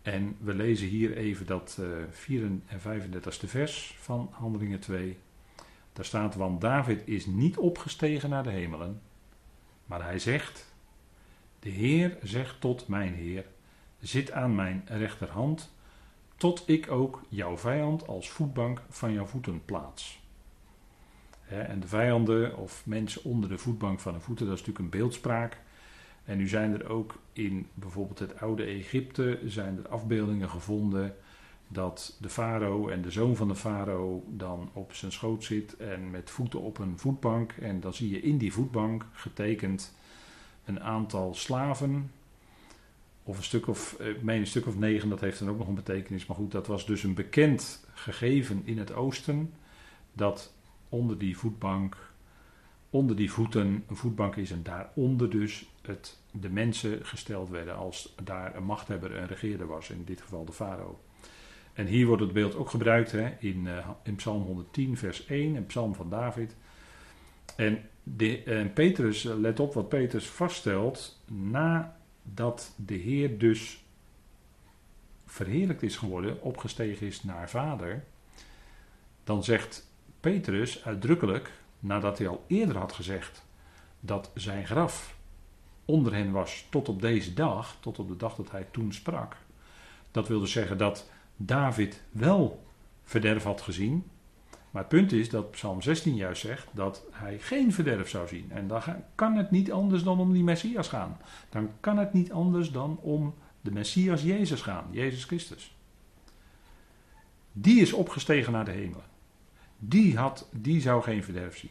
en 0.03 0.37
we 0.41 0.55
lezen 0.55 0.89
hier 0.89 1.17
even 1.17 1.47
dat 1.47 1.79
uh, 1.81 1.87
34 2.11 2.85
en 2.85 3.13
35ste 3.13 3.49
vers 3.49 3.97
van 3.99 4.29
Handelingen 4.31 4.81
2. 4.81 5.17
Daar 5.93 6.05
staat, 6.05 6.35
want 6.35 6.61
David 6.61 7.03
is 7.05 7.27
niet 7.27 7.57
opgestegen 7.57 8.31
naar 8.31 8.43
de 8.43 8.51
hemelen, 8.51 9.01
maar 9.85 10.05
hij 10.05 10.19
zegt, 10.19 10.75
de 11.59 11.69
Heer 11.69 12.19
zegt 12.23 12.61
tot 12.61 12.89
mijn 12.89 13.15
Heer, 13.15 13.47
zit 14.01 14.33
aan 14.33 14.55
mijn 14.55 14.83
rechterhand, 14.87 15.73
tot 16.37 16.63
ik 16.67 16.91
ook 16.91 17.23
jouw 17.29 17.59
vijand 17.59 18.07
als 18.07 18.31
voetbank 18.31 18.83
van 18.89 19.13
jouw 19.13 19.27
voeten 19.27 19.65
plaats. 19.65 20.21
en 21.49 21.81
de 21.81 21.89
vijanden 21.89 22.57
of 22.57 22.87
mensen 22.87 23.25
onder 23.25 23.49
de 23.49 23.59
voetbank 23.59 24.01
van 24.01 24.13
de 24.13 24.21
voeten, 24.21 24.47
dat 24.47 24.55
is 24.55 24.61
natuurlijk 24.61 24.95
een 24.95 25.01
beeldspraak. 25.01 25.61
En 26.25 26.39
nu 26.39 26.49
zijn 26.49 26.73
er 26.73 26.89
ook 26.89 27.15
in 27.33 27.69
bijvoorbeeld 27.75 28.19
het 28.19 28.41
oude 28.41 28.65
Egypte 28.65 29.41
zijn 29.45 29.79
er 29.79 29.89
afbeeldingen 29.89 30.51
gevonden 30.51 31.17
dat 31.73 32.17
de 32.21 32.29
farao 32.29 32.89
en 32.89 33.03
de 33.03 33.11
zoon 33.11 33.37
van 33.37 33.49
de 33.49 33.55
farao 33.55 34.25
dan 34.29 34.71
op 34.73 34.93
zijn 34.95 35.13
schoot 35.13 35.45
zit 35.45 35.77
en 35.77 36.11
met 36.11 36.31
voeten 36.31 36.61
op 36.61 36.79
een 36.79 36.99
voetbank. 36.99 37.53
En 37.53 37.81
dan 37.81 37.95
zie 37.95 38.11
je 38.11 38.21
in 38.21 38.39
die 38.39 38.53
voetbank 38.53 39.07
getekend 39.13 39.95
een 40.65 40.81
aantal 40.81 41.35
slaven. 41.35 42.11
Of 43.23 43.37
een 43.37 43.43
stuk 43.43 43.67
of, 43.67 43.97
eh, 43.99 44.09
ik 44.09 44.23
meen 44.23 44.41
een 44.41 44.47
stuk 44.47 44.67
of 44.67 44.79
negen, 44.79 45.09
dat 45.09 45.21
heeft 45.21 45.39
dan 45.39 45.49
ook 45.49 45.59
nog 45.59 45.69
een 45.69 45.75
betekenis. 45.75 46.27
Maar 46.27 46.37
goed, 46.37 46.53
dat 46.53 46.67
was 46.67 46.87
dus 46.87 47.03
een 47.03 47.15
bekend 47.15 47.87
gegeven 47.95 48.63
in 48.65 48.79
het 48.79 48.93
oosten. 48.93 49.53
Dat 50.13 50.53
onder 50.89 51.19
die 51.19 51.39
voetbank, 51.39 51.97
onder 52.91 53.17
die 53.17 53.33
voeten 53.33 53.85
een 53.89 53.97
voetbank 53.97 54.37
is. 54.37 54.51
En 54.51 54.63
daaronder 54.63 55.31
dus 55.31 55.71
het, 55.83 56.19
de 56.31 56.51
mensen 56.51 57.07
gesteld 57.07 57.49
werden 57.49 57.77
als 57.77 58.15
daar 58.23 58.57
een 58.57 58.65
machthebber, 58.65 59.17
een 59.17 59.27
regeerder 59.27 59.67
was. 59.67 59.91
In 59.91 60.05
dit 60.05 60.21
geval 60.21 60.45
de 60.45 60.53
farao. 60.53 60.99
En 61.73 61.87
hier 61.87 62.07
wordt 62.07 62.23
het 62.23 62.33
beeld 62.33 62.57
ook 62.57 62.71
gebruikt 62.71 63.13
hè, 63.13 63.37
in, 63.39 63.65
uh, 63.65 63.89
in 64.03 64.15
Psalm 64.15 64.43
110, 64.43 64.97
vers 64.97 65.27
1, 65.27 65.55
een 65.55 65.67
psalm 65.67 65.95
van 65.95 66.11
David. 66.11 66.57
En, 67.57 67.89
de, 68.03 68.43
en 68.43 68.73
Petrus, 68.73 69.25
eh, 69.25 69.39
let 69.39 69.61
op 69.61 69.75
wat 69.75 69.89
Petrus 69.89 70.27
vaststelt, 70.27 71.23
nadat 71.27 72.75
de 72.77 72.95
Heer 72.95 73.39
dus 73.39 73.85
verheerlijkt 75.27 75.83
is 75.83 75.97
geworden, 75.97 76.43
opgestegen 76.43 77.07
is 77.07 77.23
naar 77.23 77.51
Vader, 77.51 78.05
dan 79.25 79.45
zegt 79.45 79.91
Petrus 80.21 80.85
uitdrukkelijk, 80.85 81.53
nadat 81.79 82.19
hij 82.19 82.29
al 82.29 82.45
eerder 82.47 82.77
had 82.77 82.93
gezegd 82.93 83.45
dat 84.01 84.31
zijn 84.35 84.67
graf 84.67 85.17
onder 85.85 86.15
hen 86.15 86.33
was 86.33 86.67
tot 86.71 86.89
op 86.89 87.01
deze 87.01 87.35
dag, 87.35 87.77
tot 87.81 87.99
op 87.99 88.09
de 88.09 88.17
dag 88.17 88.35
dat 88.35 88.51
hij 88.51 88.67
toen 88.71 88.93
sprak. 88.93 89.37
Dat 90.11 90.29
wil 90.29 90.41
dus 90.41 90.53
zeggen 90.53 90.79
dat 90.79 91.11
David 91.45 92.03
wel 92.11 92.65
verderf 93.03 93.43
had 93.43 93.61
gezien. 93.61 94.05
Maar 94.71 94.83
het 94.83 94.91
punt 94.91 95.13
is 95.13 95.31
dat 95.31 95.51
Psalm 95.51 95.83
16 95.83 96.15
juist 96.15 96.41
zegt 96.41 96.69
dat 96.73 97.05
hij 97.11 97.39
geen 97.39 97.73
verderf 97.73 98.09
zou 98.09 98.29
zien. 98.29 98.51
En 98.51 98.69
dan 98.69 98.83
kan 99.15 99.37
het 99.37 99.51
niet 99.51 99.73
anders 99.73 100.03
dan 100.03 100.19
om 100.19 100.33
die 100.33 100.43
Messias 100.43 100.89
gaan. 100.89 101.17
Dan 101.51 101.71
kan 101.81 101.99
het 101.99 102.13
niet 102.13 102.33
anders 102.33 102.71
dan 102.71 102.99
om 103.01 103.35
de 103.61 103.73
Messias 103.73 104.23
Jezus 104.23 104.61
gaan, 104.61 104.85
Jezus 104.91 105.25
Christus. 105.25 105.77
Die 107.53 107.81
is 107.81 107.93
opgestegen 107.93 108.53
naar 108.53 108.65
de 108.65 108.71
hemelen. 108.71 109.05
Die, 109.79 110.17
had, 110.19 110.49
die 110.53 110.81
zou 110.81 111.03
geen 111.03 111.25
verderf 111.25 111.59
zien. 111.59 111.71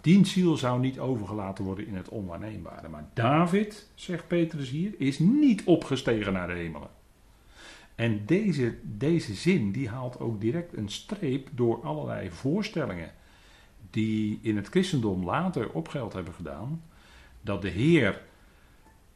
Die 0.00 0.26
ziel 0.26 0.56
zou 0.56 0.80
niet 0.80 0.98
overgelaten 0.98 1.64
worden 1.64 1.86
in 1.86 1.94
het 1.94 2.08
onwaarneembare. 2.08 2.88
Maar 2.88 3.08
David, 3.14 3.88
zegt 3.94 4.28
Petrus 4.28 4.70
hier, 4.70 4.94
is 4.98 5.18
niet 5.18 5.64
opgestegen 5.64 6.32
naar 6.32 6.46
de 6.46 6.54
hemelen. 6.54 6.88
En 7.94 8.26
deze, 8.26 8.78
deze 8.82 9.34
zin 9.34 9.72
die 9.72 9.88
haalt 9.88 10.20
ook 10.20 10.40
direct 10.40 10.76
een 10.76 10.88
streep 10.88 11.48
door 11.52 11.82
allerlei 11.82 12.30
voorstellingen 12.30 13.12
die 13.90 14.38
in 14.42 14.56
het 14.56 14.68
christendom 14.68 15.24
later 15.24 15.70
opgeld 15.70 16.12
hebben 16.12 16.34
gedaan. 16.34 16.82
Dat 17.40 17.62
de 17.62 17.68
Heer, 17.68 18.22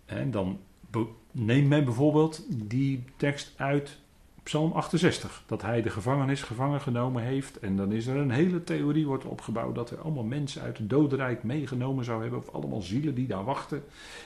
en 0.05 0.31
dan 0.31 0.61
neemt 1.33 1.69
men 1.69 1.85
bijvoorbeeld 1.85 2.45
die 2.69 3.05
tekst 3.17 3.53
uit 3.57 3.99
Psalm 4.49 4.73
68, 4.73 5.43
dat 5.47 5.63
hij 5.63 5.83
de 5.83 5.91
gevangenis 5.91 6.43
gevangen 6.43 6.81
genomen 6.81 7.23
heeft. 7.23 7.59
En 7.59 7.77
dan 7.77 7.93
is 7.93 8.07
er 8.07 8.17
een 8.17 8.31
hele 8.31 8.65
theorie 8.65 9.07
wordt 9.07 9.25
opgebouwd 9.25 9.75
dat 9.75 9.91
er 9.91 10.01
allemaal 10.01 10.25
mensen 10.25 10.63
uit 10.63 10.79
het 10.79 10.91
dodenrijk 10.91 11.43
meegenomen 11.43 12.05
zou 12.05 12.23
hebben. 12.23 12.39
Of 12.39 12.49
allemaal 12.49 12.81
zielen 12.81 13.15
die 13.15 13.27
daar 13.27 13.45
wachten 13.45 13.83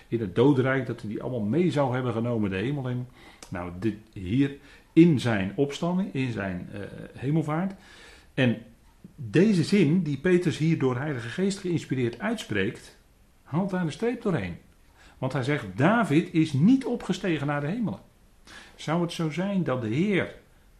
in 0.09 0.21
het 0.21 0.35
dodenrijk, 0.35 0.87
dat 0.87 1.01
hij 1.01 1.11
die 1.11 1.23
allemaal 1.23 1.41
mee 1.41 1.71
zou 1.71 1.95
hebben 1.95 2.13
genomen 2.13 2.51
de 2.51 2.57
hemel 2.57 2.89
in. 2.89 3.07
Nou, 3.49 3.71
dit 3.79 3.95
hier 4.13 4.57
in 4.93 5.21
zijn 5.21 5.53
opstanding, 5.55 6.15
in 6.15 6.33
zijn 6.33 6.69
uh, 6.75 6.81
hemelvaart. 7.15 7.73
En 8.35 8.63
deze 9.15 9.65
zin, 9.65 10.03
die 10.03 10.19
Petrus 10.19 10.59
hier 10.59 10.79
door 10.79 10.97
Heilige 10.97 11.29
Geest 11.29 11.59
geïnspireerd 11.59 12.19
uitspreekt, 12.19 12.97
haalt 13.43 13.71
daar 13.71 13.83
een 13.83 13.93
streep 13.93 14.23
doorheen. 14.23 14.57
Want 15.19 15.33
hij 15.33 15.43
zegt: 15.43 15.67
David 15.77 16.35
is 16.35 16.53
niet 16.53 16.85
opgestegen 16.85 17.47
naar 17.47 17.61
de 17.61 17.67
hemelen. 17.67 18.11
Zou 18.75 19.03
het 19.03 19.13
zo 19.13 19.31
zijn 19.31 19.65
dat 19.65 19.81
de 19.81 19.89
Heer 19.89 20.25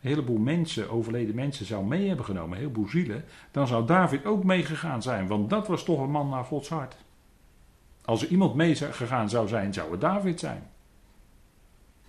een 0.03 0.09
heleboel 0.09 0.39
mensen, 0.39 0.91
overleden 0.91 1.35
mensen, 1.35 1.67
zou 1.67 1.85
mee 1.85 2.09
hebben 2.09 2.25
genomen, 2.25 2.51
een 2.51 2.63
heleboel 2.63 2.89
zielen, 2.89 3.25
dan 3.51 3.67
zou 3.67 3.87
David 3.87 4.25
ook 4.25 4.45
meegegaan 4.45 5.03
zijn, 5.03 5.27
want 5.27 5.51
dat 5.51 5.67
was 5.67 5.85
toch 5.85 6.01
een 6.01 6.11
man 6.11 6.29
naar 6.29 6.45
Gods 6.45 6.69
hart. 6.69 6.97
Als 8.05 8.23
er 8.23 8.29
iemand 8.29 8.55
meegegaan 8.55 9.29
zou 9.29 9.49
zijn, 9.49 9.75
zou 9.75 9.91
het 9.91 10.01
David 10.01 10.41
zijn. 10.41 10.63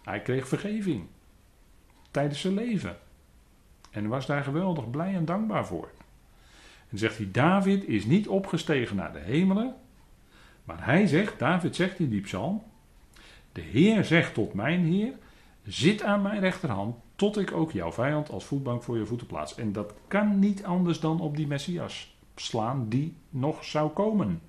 Hij 0.04 0.22
kreeg 0.22 0.48
vergeving 0.48 1.06
tijdens 2.12 2.42
zijn 2.42 2.54
leven. 2.54 2.98
En 3.92 4.08
was 4.08 4.26
daar 4.26 4.44
geweldig 4.44 4.90
blij 4.90 5.16
en 5.16 5.26
dankbaar 5.26 5.66
voor. 5.66 5.90
En 6.90 6.98
zegt 6.98 7.18
hij, 7.18 7.30
David 7.32 7.88
is 7.88 8.06
niet 8.06 8.28
opgestegen 8.28 8.96
naar 8.96 9.14
de 9.14 9.20
hemelen, 9.20 9.76
maar 10.64 10.86
hij 10.86 11.08
zegt, 11.08 11.40
David 11.40 11.76
zegt 11.76 12.00
in 12.00 12.10
die 12.10 12.22
psalm, 12.22 12.64
de 13.52 13.62
Heer 13.62 14.06
zegt 14.06 14.34
tot 14.34 14.54
mijn 14.54 14.86
Heer, 14.86 15.14
zit 15.66 16.04
aan 16.04 16.22
mijn 16.22 16.40
rechterhand, 16.40 16.96
tot 17.16 17.38
ik 17.38 17.52
ook 17.52 17.72
jouw 17.72 17.92
vijand 17.92 18.30
als 18.30 18.46
voetbank 18.46 18.84
voor 18.84 18.98
je 18.98 19.06
voeten 19.06 19.28
plaats. 19.28 19.56
En 19.56 19.72
dat 19.72 19.94
kan 20.08 20.40
niet 20.40 20.64
anders 20.64 21.00
dan 21.00 21.20
op 21.20 21.36
die 21.36 21.48
Messias 21.48 22.16
slaan 22.36 22.90
die 22.90 23.16
nog 23.30 23.64
zou 23.64 23.90
komen. 23.90 24.42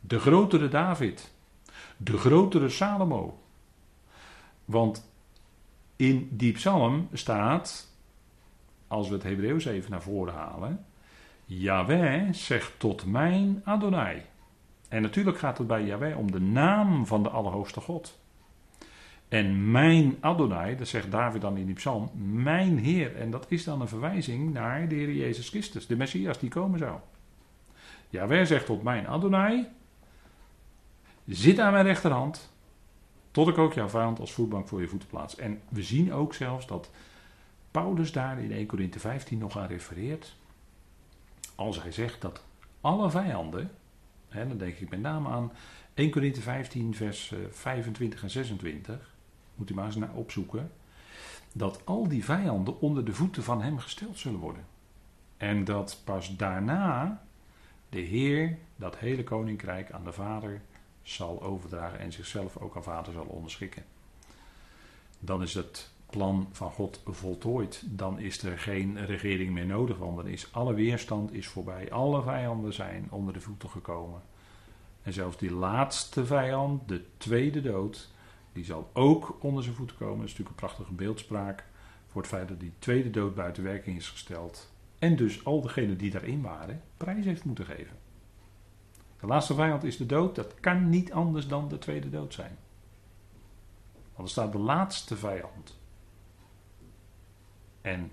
De 0.00 0.18
grotere 0.18 0.68
David, 0.68 1.32
de 1.96 2.18
grotere 2.18 2.68
Salomo, 2.68 3.38
want 4.64 5.10
in 5.96 6.28
die 6.32 6.52
psalm 6.52 7.08
staat, 7.12 7.88
als 8.88 9.08
we 9.08 9.14
het 9.14 9.22
Hebreeuws 9.22 9.64
even 9.64 9.90
naar 9.90 10.02
voren 10.02 10.34
halen, 10.34 10.84
Yahweh 11.44 12.32
zegt 12.32 12.72
tot 12.78 13.06
mijn 13.06 13.62
Adonai. 13.64 14.22
En 14.88 15.02
natuurlijk 15.02 15.38
gaat 15.38 15.58
het 15.58 15.66
bij 15.66 15.84
Yahweh 15.84 16.18
om 16.18 16.30
de 16.30 16.40
naam 16.40 17.06
van 17.06 17.22
de 17.22 17.28
Allerhoogste 17.28 17.80
God. 17.80 18.18
En 19.28 19.70
mijn 19.70 20.16
Adonai, 20.20 20.76
dat 20.76 20.88
zegt 20.88 21.10
David 21.10 21.40
dan 21.40 21.56
in 21.56 21.66
die 21.66 21.74
psalm, 21.74 22.10
mijn 22.42 22.78
Heer. 22.78 23.16
En 23.16 23.30
dat 23.30 23.46
is 23.48 23.64
dan 23.64 23.80
een 23.80 23.88
verwijzing 23.88 24.52
naar 24.52 24.88
de 24.88 24.94
Heer 24.94 25.12
Jezus 25.12 25.48
Christus, 25.48 25.86
de 25.86 25.96
Messias 25.96 26.38
die 26.38 26.50
komen 26.50 26.78
zou. 26.78 26.98
Yahweh 28.10 28.44
zegt 28.44 28.66
tot 28.66 28.82
mijn 28.82 29.06
Adonai, 29.06 29.66
zit 31.24 31.58
aan 31.58 31.72
mijn 31.72 31.84
rechterhand, 31.84 32.52
tot 33.30 33.48
ik 33.48 33.58
ook 33.58 33.72
jouw 33.72 33.88
vijand 33.88 34.20
als 34.20 34.32
voetbank 34.32 34.68
voor 34.68 34.80
je 34.80 34.88
voeten 34.88 35.08
plaats. 35.08 35.36
En 35.36 35.60
we 35.68 35.82
zien 35.82 36.12
ook 36.12 36.34
zelfs 36.34 36.66
dat 36.66 36.90
Paulus 37.70 38.12
daar 38.12 38.42
in 38.42 38.52
1 38.52 38.66
Corinthië 38.66 38.98
15 38.98 39.38
nog 39.38 39.58
aan 39.58 39.66
refereert. 39.66 40.36
Als 41.54 41.82
hij 41.82 41.92
zegt 41.92 42.20
dat 42.20 42.42
alle 42.80 43.10
vijanden, 43.10 43.70
hè, 44.28 44.48
dan 44.48 44.58
denk 44.58 44.76
ik 44.76 44.90
met 44.90 45.00
name 45.00 45.28
aan 45.28 45.52
1 45.94 46.10
Corinthië 46.10 46.40
15 46.40 46.94
vers 46.94 47.34
25 47.50 48.18
eh, 48.18 48.24
en 48.24 48.30
26. 48.30 49.14
Moet 49.56 49.70
u 49.70 49.74
maar 49.74 49.86
eens 49.86 49.96
naar 49.96 50.14
opzoeken. 50.14 50.70
Dat 51.52 51.80
al 51.84 52.08
die 52.08 52.24
vijanden 52.24 52.80
onder 52.80 53.04
de 53.04 53.14
voeten 53.14 53.42
van 53.42 53.62
hem 53.62 53.78
gesteld 53.78 54.18
zullen 54.18 54.40
worden. 54.40 54.64
En 55.36 55.64
dat 55.64 56.00
pas 56.04 56.36
daarna 56.36 57.22
de 57.88 58.00
Heer 58.00 58.58
dat 58.76 58.98
hele 58.98 59.24
koninkrijk 59.24 59.90
aan 59.90 60.04
de 60.04 60.12
Vader 60.12 60.60
zal 61.02 61.42
overdragen 61.42 61.98
en 61.98 62.12
zichzelf 62.12 62.56
ook 62.56 62.76
aan 62.76 62.82
Vader 62.82 63.12
zal 63.12 63.24
onderschikken. 63.24 63.84
Dan 65.18 65.42
is 65.42 65.54
het 65.54 65.90
plan 66.10 66.48
van 66.52 66.70
God 66.70 67.00
voltooid. 67.04 67.82
Dan 67.84 68.18
is 68.18 68.42
er 68.42 68.58
geen 68.58 69.06
regering 69.06 69.52
meer 69.52 69.66
nodig, 69.66 69.98
want 69.98 70.16
dan 70.16 70.26
is 70.26 70.48
alle 70.52 70.74
weerstand 70.74 71.32
is 71.32 71.46
voorbij. 71.46 71.92
Alle 71.92 72.22
vijanden 72.22 72.72
zijn 72.72 73.06
onder 73.10 73.34
de 73.34 73.40
voeten 73.40 73.70
gekomen. 73.70 74.22
En 75.02 75.12
zelfs 75.12 75.36
die 75.36 75.52
laatste 75.52 76.26
vijand, 76.26 76.88
de 76.88 77.04
tweede 77.16 77.62
dood, 77.62 78.10
die 78.56 78.64
zal 78.64 78.90
ook 78.92 79.36
onder 79.40 79.62
zijn 79.62 79.74
voeten 79.74 79.96
komen. 79.96 80.16
Dat 80.16 80.24
is 80.26 80.30
natuurlijk 80.30 80.60
een 80.60 80.66
prachtige 80.66 80.92
beeldspraak 80.92 81.64
voor 82.06 82.20
het 82.20 82.30
feit 82.30 82.48
dat 82.48 82.60
die 82.60 82.72
tweede 82.78 83.10
dood 83.10 83.34
buiten 83.34 83.62
werking 83.62 83.96
is 83.96 84.08
gesteld. 84.08 84.72
En 84.98 85.16
dus 85.16 85.44
al 85.44 85.60
degenen 85.60 85.98
die 85.98 86.10
daarin 86.10 86.42
waren, 86.42 86.82
prijs 86.96 87.24
heeft 87.24 87.44
moeten 87.44 87.64
geven. 87.64 87.96
De 89.20 89.26
laatste 89.26 89.54
vijand 89.54 89.84
is 89.84 89.96
de 89.96 90.06
dood. 90.06 90.34
Dat 90.34 90.54
kan 90.60 90.88
niet 90.88 91.12
anders 91.12 91.48
dan 91.48 91.68
de 91.68 91.78
tweede 91.78 92.10
dood 92.10 92.34
zijn. 92.34 92.56
Want 94.14 94.28
er 94.28 94.28
staat 94.28 94.52
de 94.52 94.58
laatste 94.58 95.16
vijand. 95.16 95.78
En 97.80 98.10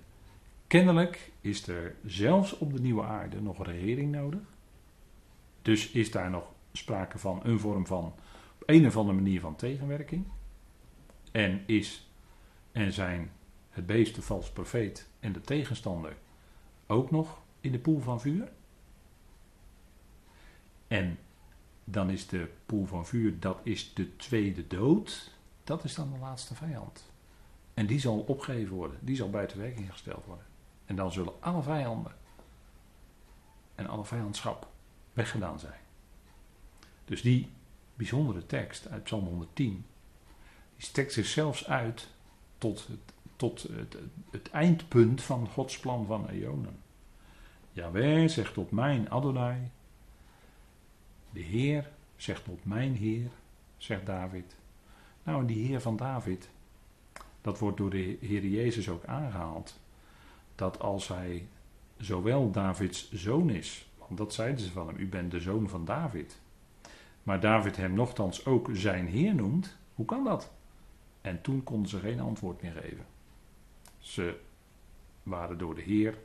kennelijk 0.67 1.31
is 1.41 1.67
er 1.67 1.95
zelfs 2.05 2.57
op 2.57 2.73
de 2.73 2.81
nieuwe 2.81 3.03
aarde 3.03 3.41
nog 3.41 3.65
regering 3.65 4.11
nodig. 4.11 4.41
Dus 5.61 5.91
is 5.91 6.11
daar 6.11 6.29
nog 6.29 6.43
sprake 6.71 7.17
van 7.17 7.39
een 7.43 7.59
vorm 7.59 7.85
van 7.85 8.13
een 8.65 8.87
of 8.87 8.97
andere 8.97 9.17
manier 9.17 9.39
van 9.39 9.55
tegenwerking. 9.55 10.25
en 11.31 11.63
is 11.65 12.07
en 12.71 12.93
zijn 12.93 13.31
het 13.69 13.85
beest, 13.85 14.15
de 14.15 14.21
vals 14.21 14.51
profeet 14.51 15.09
en 15.19 15.33
de 15.33 15.41
tegenstander 15.41 16.15
ook 16.87 17.11
nog 17.11 17.41
in 17.59 17.71
de 17.71 17.79
poel 17.79 17.99
van 17.99 18.21
vuur? 18.21 18.51
En 20.87 21.17
dan 21.83 22.09
is 22.09 22.27
de 22.27 22.49
poel 22.65 22.85
van 22.85 23.05
vuur, 23.05 23.39
dat 23.39 23.59
is 23.63 23.93
de 23.93 24.15
tweede 24.15 24.67
dood. 24.67 25.31
Dat 25.63 25.83
is 25.83 25.95
dan 25.95 26.11
de 26.11 26.19
laatste 26.19 26.55
vijand. 26.55 27.11
En 27.73 27.85
die 27.85 27.99
zal 27.99 28.19
opgegeven 28.19 28.75
worden, 28.75 28.97
die 29.01 29.15
zal 29.15 29.29
buiten 29.29 29.57
werking 29.57 29.91
gesteld 29.91 30.25
worden. 30.25 30.45
En 30.85 30.95
dan 30.95 31.11
zullen 31.11 31.33
alle 31.39 31.61
vijanden 31.61 32.15
en 33.75 33.87
alle 33.87 34.05
vijandschap 34.05 34.67
weggedaan 35.13 35.59
zijn. 35.59 35.79
Dus 37.05 37.21
die 37.21 37.51
bijzondere 37.95 38.45
tekst 38.45 38.87
uit 38.87 39.03
Psalm 39.03 39.25
110, 39.25 39.85
die 40.75 40.85
strekt 40.85 41.13
zich 41.13 41.25
zelfs 41.25 41.67
uit 41.67 42.07
tot 42.57 42.87
het, 42.87 43.13
tot 43.35 43.67
het, 44.31 44.49
eindpunt 44.51 45.21
van 45.21 45.47
Gods 45.47 45.79
plan 45.79 46.05
van 46.05 46.29
Eonen. 46.29 46.77
Jawel 47.71 48.29
zegt 48.29 48.53
tot 48.53 48.71
mijn 48.71 49.09
Adonai, 49.09 49.69
de 51.31 51.39
Heer 51.39 51.89
zegt 52.15 52.43
tot 52.43 52.65
mijn 52.65 52.95
Heer, 52.95 53.29
zegt 53.77 54.05
David. 54.05 54.55
Nou, 55.23 55.39
en 55.39 55.45
die 55.45 55.65
Heer 55.65 55.81
van 55.81 55.97
David, 55.97 56.49
dat 57.41 57.59
wordt 57.59 57.77
door 57.77 57.89
de 57.89 58.17
Heer 58.21 58.45
Jezus 58.45 58.89
ook 58.89 59.05
aangehaald. 59.05 59.79
Dat 60.55 60.79
als 60.79 61.07
hij 61.07 61.47
zowel 61.97 62.51
Davids 62.51 63.11
zoon 63.11 63.49
is, 63.49 63.87
want 63.97 64.17
dat 64.17 64.33
zeiden 64.33 64.65
ze 64.65 64.71
van 64.71 64.87
hem, 64.87 64.97
u 64.97 65.07
bent 65.07 65.31
de 65.31 65.39
zoon 65.39 65.69
van 65.69 65.85
David. 65.85 66.41
Maar 67.23 67.39
David 67.39 67.77
hem 67.77 67.93
nogthans 67.93 68.45
ook 68.45 68.69
zijn 68.73 69.07
Heer 69.07 69.35
noemt, 69.35 69.77
hoe 69.93 70.05
kan 70.05 70.23
dat? 70.23 70.51
En 71.21 71.41
toen 71.41 71.63
konden 71.63 71.89
ze 71.89 71.99
geen 71.99 72.19
antwoord 72.19 72.61
meer 72.61 72.71
geven. 72.71 73.05
Ze 73.99 74.39
waren 75.23 75.57
door 75.57 75.75
de 75.75 75.81
Heer 75.81 76.17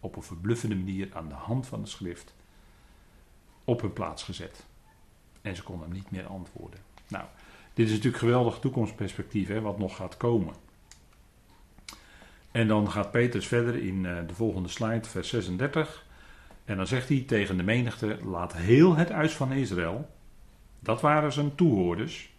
op 0.00 0.16
een 0.16 0.22
verbluffende 0.22 0.76
manier 0.76 1.08
aan 1.12 1.28
de 1.28 1.34
hand 1.34 1.66
van 1.66 1.82
de 1.82 1.88
schrift 1.88 2.34
op 3.64 3.80
hun 3.80 3.92
plaats 3.92 4.22
gezet. 4.22 4.66
En 5.42 5.56
ze 5.56 5.62
konden 5.62 5.86
hem 5.86 5.96
niet 5.96 6.10
meer 6.10 6.26
antwoorden. 6.26 6.80
Nou, 7.08 7.24
dit 7.74 7.86
is 7.86 7.92
natuurlijk 7.92 8.22
geweldig 8.22 8.58
toekomstperspectief, 8.58 9.48
hè, 9.48 9.60
wat 9.60 9.78
nog 9.78 9.96
gaat 9.96 10.16
komen. 10.16 10.54
En 12.50 12.68
dan 12.68 12.90
gaat 12.90 13.10
Petrus 13.10 13.46
verder 13.46 13.82
in 13.82 14.06
eh, 14.06 14.16
de 14.26 14.34
volgende 14.34 14.68
slide, 14.68 15.08
vers 15.08 15.28
36. 15.28 16.04
En 16.64 16.76
dan 16.76 16.86
zegt 16.86 17.08
hij 17.08 17.24
tegen 17.26 17.56
de 17.56 17.62
menigte: 17.62 18.18
Laat 18.24 18.52
heel 18.56 18.96
het 18.96 19.10
huis 19.10 19.32
van 19.32 19.52
Israël, 19.52 20.10
dat 20.86 21.00
waren 21.00 21.32
zijn 21.32 21.54
toehoorders, 21.54 22.30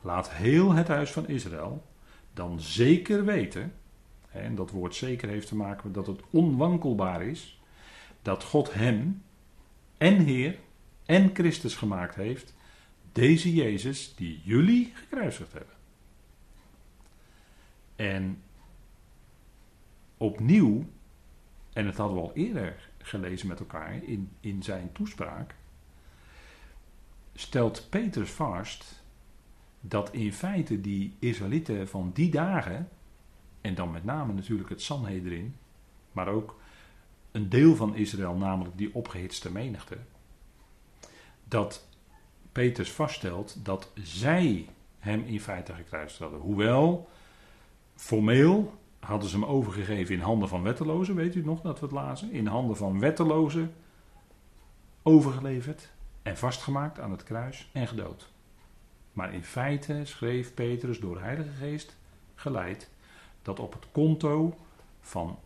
laat 0.00 0.30
heel 0.30 0.72
het 0.72 0.88
huis 0.88 1.10
van 1.10 1.28
Israël 1.28 1.86
dan 2.32 2.60
zeker 2.60 3.24
weten, 3.24 3.74
en 4.30 4.54
dat 4.54 4.70
woord 4.70 4.94
zeker 4.94 5.28
heeft 5.28 5.48
te 5.48 5.56
maken 5.56 5.84
met 5.84 5.94
dat 5.94 6.06
het 6.06 6.20
onwankelbaar 6.30 7.22
is, 7.22 7.60
dat 8.22 8.44
God 8.44 8.74
hem 8.74 9.22
en 9.96 10.24
Heer 10.24 10.58
en 11.06 11.30
Christus 11.34 11.74
gemaakt 11.74 12.14
heeft, 12.14 12.54
deze 13.12 13.54
Jezus 13.54 14.14
die 14.14 14.40
jullie 14.44 14.92
gekruisigd 14.94 15.52
hebben. 15.52 15.74
En 17.96 18.42
opnieuw, 20.16 20.84
en 21.72 21.84
dat 21.84 21.96
hadden 21.96 22.16
we 22.16 22.22
al 22.22 22.34
eerder 22.34 22.90
gelezen 22.98 23.48
met 23.48 23.58
elkaar 23.58 24.02
in, 24.02 24.30
in 24.40 24.62
zijn 24.62 24.92
toespraak, 24.92 25.54
stelt 27.34 27.86
Petrus 27.90 28.30
vast 28.30 29.02
dat 29.80 30.12
in 30.12 30.32
feite 30.32 30.80
die 30.80 31.16
Israëlieten 31.18 31.88
van 31.88 32.10
die 32.14 32.30
dagen, 32.30 32.88
en 33.60 33.74
dan 33.74 33.90
met 33.90 34.04
name 34.04 34.32
natuurlijk 34.32 34.68
het 34.68 34.82
Sanhedrin, 34.82 35.56
maar 36.12 36.28
ook 36.28 36.60
een 37.32 37.48
deel 37.48 37.76
van 37.76 37.96
Israël, 37.96 38.34
namelijk 38.34 38.78
die 38.78 38.94
opgehitste 38.94 39.52
menigte, 39.52 39.96
dat 41.44 41.86
Petrus 42.52 42.92
vaststelt 42.92 43.64
dat 43.64 43.90
zij 43.94 44.68
hem 44.98 45.22
in 45.24 45.40
feite 45.40 45.72
gekruist 45.72 46.18
hadden. 46.18 46.40
Hoewel, 46.40 47.08
formeel 47.94 48.74
hadden 48.98 49.28
ze 49.28 49.38
hem 49.38 49.44
overgegeven 49.44 50.14
in 50.14 50.20
handen 50.20 50.48
van 50.48 50.62
wettelozen, 50.62 51.14
weet 51.14 51.34
u 51.34 51.44
nog 51.44 51.60
dat 51.60 51.80
we 51.80 51.86
het 51.86 51.94
lazen? 51.94 52.32
In 52.32 52.46
handen 52.46 52.76
van 52.76 53.00
wettelozen 53.00 53.74
overgeleverd 55.02 55.92
en 56.24 56.36
vastgemaakt 56.36 57.00
aan 57.00 57.10
het 57.10 57.24
kruis 57.24 57.70
en 57.72 57.88
gedood. 57.88 58.28
Maar 59.12 59.34
in 59.34 59.44
feite 59.44 60.00
schreef 60.04 60.54
Petrus 60.54 60.98
door 60.98 61.14
de 61.14 61.22
Heilige 61.22 61.50
Geest 61.58 61.96
geleid 62.34 62.90
dat 63.42 63.60
op 63.60 63.72
het 63.72 63.86
konto 63.92 64.58
van 65.00 65.38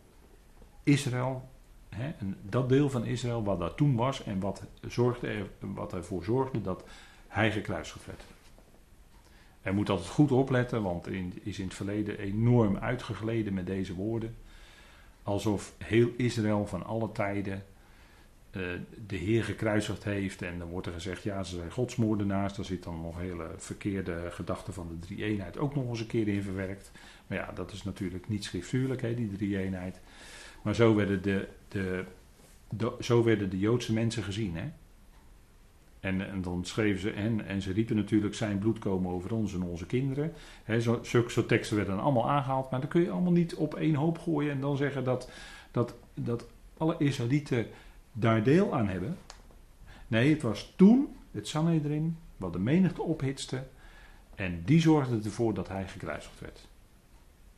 Israël 0.83 1.49
Hè, 1.89 2.11
en 2.19 2.37
dat 2.41 2.69
deel 2.69 2.89
van 2.89 3.05
Israël 3.05 3.43
wat 3.43 3.59
daar 3.59 3.75
toen 3.75 3.95
was 3.95 4.23
en 4.23 4.39
wat, 4.39 4.63
zorgde 4.87 5.47
wat 5.59 5.93
ervoor 5.93 6.23
zorgde 6.23 6.61
dat 6.61 6.83
hij 7.27 7.51
gekruisigd 7.51 8.05
werd. 8.05 8.23
Hij 9.61 9.71
moet 9.71 9.89
altijd 9.89 10.09
goed 10.09 10.31
opletten, 10.31 10.83
want 10.83 11.05
hij 11.05 11.31
is 11.43 11.59
in 11.59 11.65
het 11.65 11.73
verleden 11.73 12.19
enorm 12.19 12.77
uitgegleden 12.77 13.53
met 13.53 13.65
deze 13.65 13.95
woorden. 13.95 14.35
Alsof 15.23 15.73
heel 15.77 16.09
Israël 16.17 16.67
van 16.67 16.85
alle 16.85 17.11
tijden 17.11 17.65
de 19.07 19.15
Heer 19.15 19.43
gekruisigd 19.43 20.03
heeft. 20.03 20.41
En 20.41 20.59
dan 20.59 20.69
wordt 20.69 20.87
er 20.87 20.93
gezegd, 20.93 21.23
ja, 21.23 21.43
ze 21.43 21.55
zijn 21.55 21.71
godsmoordenaars. 21.71 22.53
Daar 22.53 22.65
zit 22.65 22.83
dan 22.83 23.01
nog 23.01 23.19
hele 23.19 23.47
verkeerde 23.57 24.27
gedachten 24.29 24.73
van 24.73 24.87
de 24.87 24.99
drie-eenheid 24.99 25.57
ook 25.57 25.75
nog 25.75 25.89
eens 25.89 25.99
een 25.99 26.07
keer 26.07 26.27
in 26.27 26.43
verwerkt. 26.43 26.91
Maar 27.27 27.37
ja, 27.37 27.51
dat 27.51 27.71
is 27.71 27.83
natuurlijk 27.83 28.29
niet 28.29 28.43
schriftuurlijk, 28.43 29.01
hè, 29.01 29.13
die 29.13 29.31
drie-eenheid. 29.31 29.99
Maar 30.61 30.75
zo 30.75 30.95
werden 30.95 31.21
de, 31.21 31.47
de, 31.67 32.05
zo 32.99 33.23
werden 33.23 33.49
de 33.49 33.59
Joodse 33.59 33.93
mensen 33.93 34.23
gezien. 34.23 34.55
Hè? 34.55 34.71
En, 35.99 36.29
en 36.29 36.41
dan 36.41 36.65
schreven 36.65 37.01
ze, 37.01 37.11
en, 37.11 37.45
en 37.45 37.61
ze 37.61 37.71
riepen 37.71 37.95
natuurlijk 37.95 38.35
zijn 38.35 38.59
bloed 38.59 38.79
komen 38.79 39.11
over 39.11 39.33
ons 39.33 39.53
en 39.53 39.61
onze 39.61 39.85
kinderen. 39.85 40.33
He, 40.63 40.81
zo, 40.81 40.99
zulke 41.01 41.45
teksten 41.45 41.77
werden 41.77 41.99
allemaal 41.99 42.29
aangehaald, 42.29 42.71
maar 42.71 42.79
dan 42.79 42.89
kun 42.89 43.01
je 43.01 43.09
allemaal 43.09 43.31
niet 43.31 43.55
op 43.55 43.75
één 43.75 43.95
hoop 43.95 44.17
gooien 44.17 44.51
en 44.51 44.61
dan 44.61 44.77
zeggen 44.77 45.03
dat, 45.03 45.31
dat, 45.71 45.95
dat 46.13 46.47
alle 46.77 46.95
Israëlieten 46.97 47.65
daar 48.13 48.43
deel 48.43 48.73
aan 48.73 48.87
hebben. 48.87 49.17
Nee, 50.07 50.33
het 50.33 50.41
was 50.41 50.73
toen 50.75 51.15
het 51.31 51.47
Sanhedrin 51.47 52.17
wat 52.37 52.53
de 52.53 52.59
menigte 52.59 53.01
ophitste 53.01 53.67
en 54.35 54.63
die 54.65 54.81
zorgde 54.81 55.19
ervoor 55.23 55.53
dat 55.53 55.67
hij 55.67 55.87
gekruisigd 55.87 56.39
werd. 56.39 56.67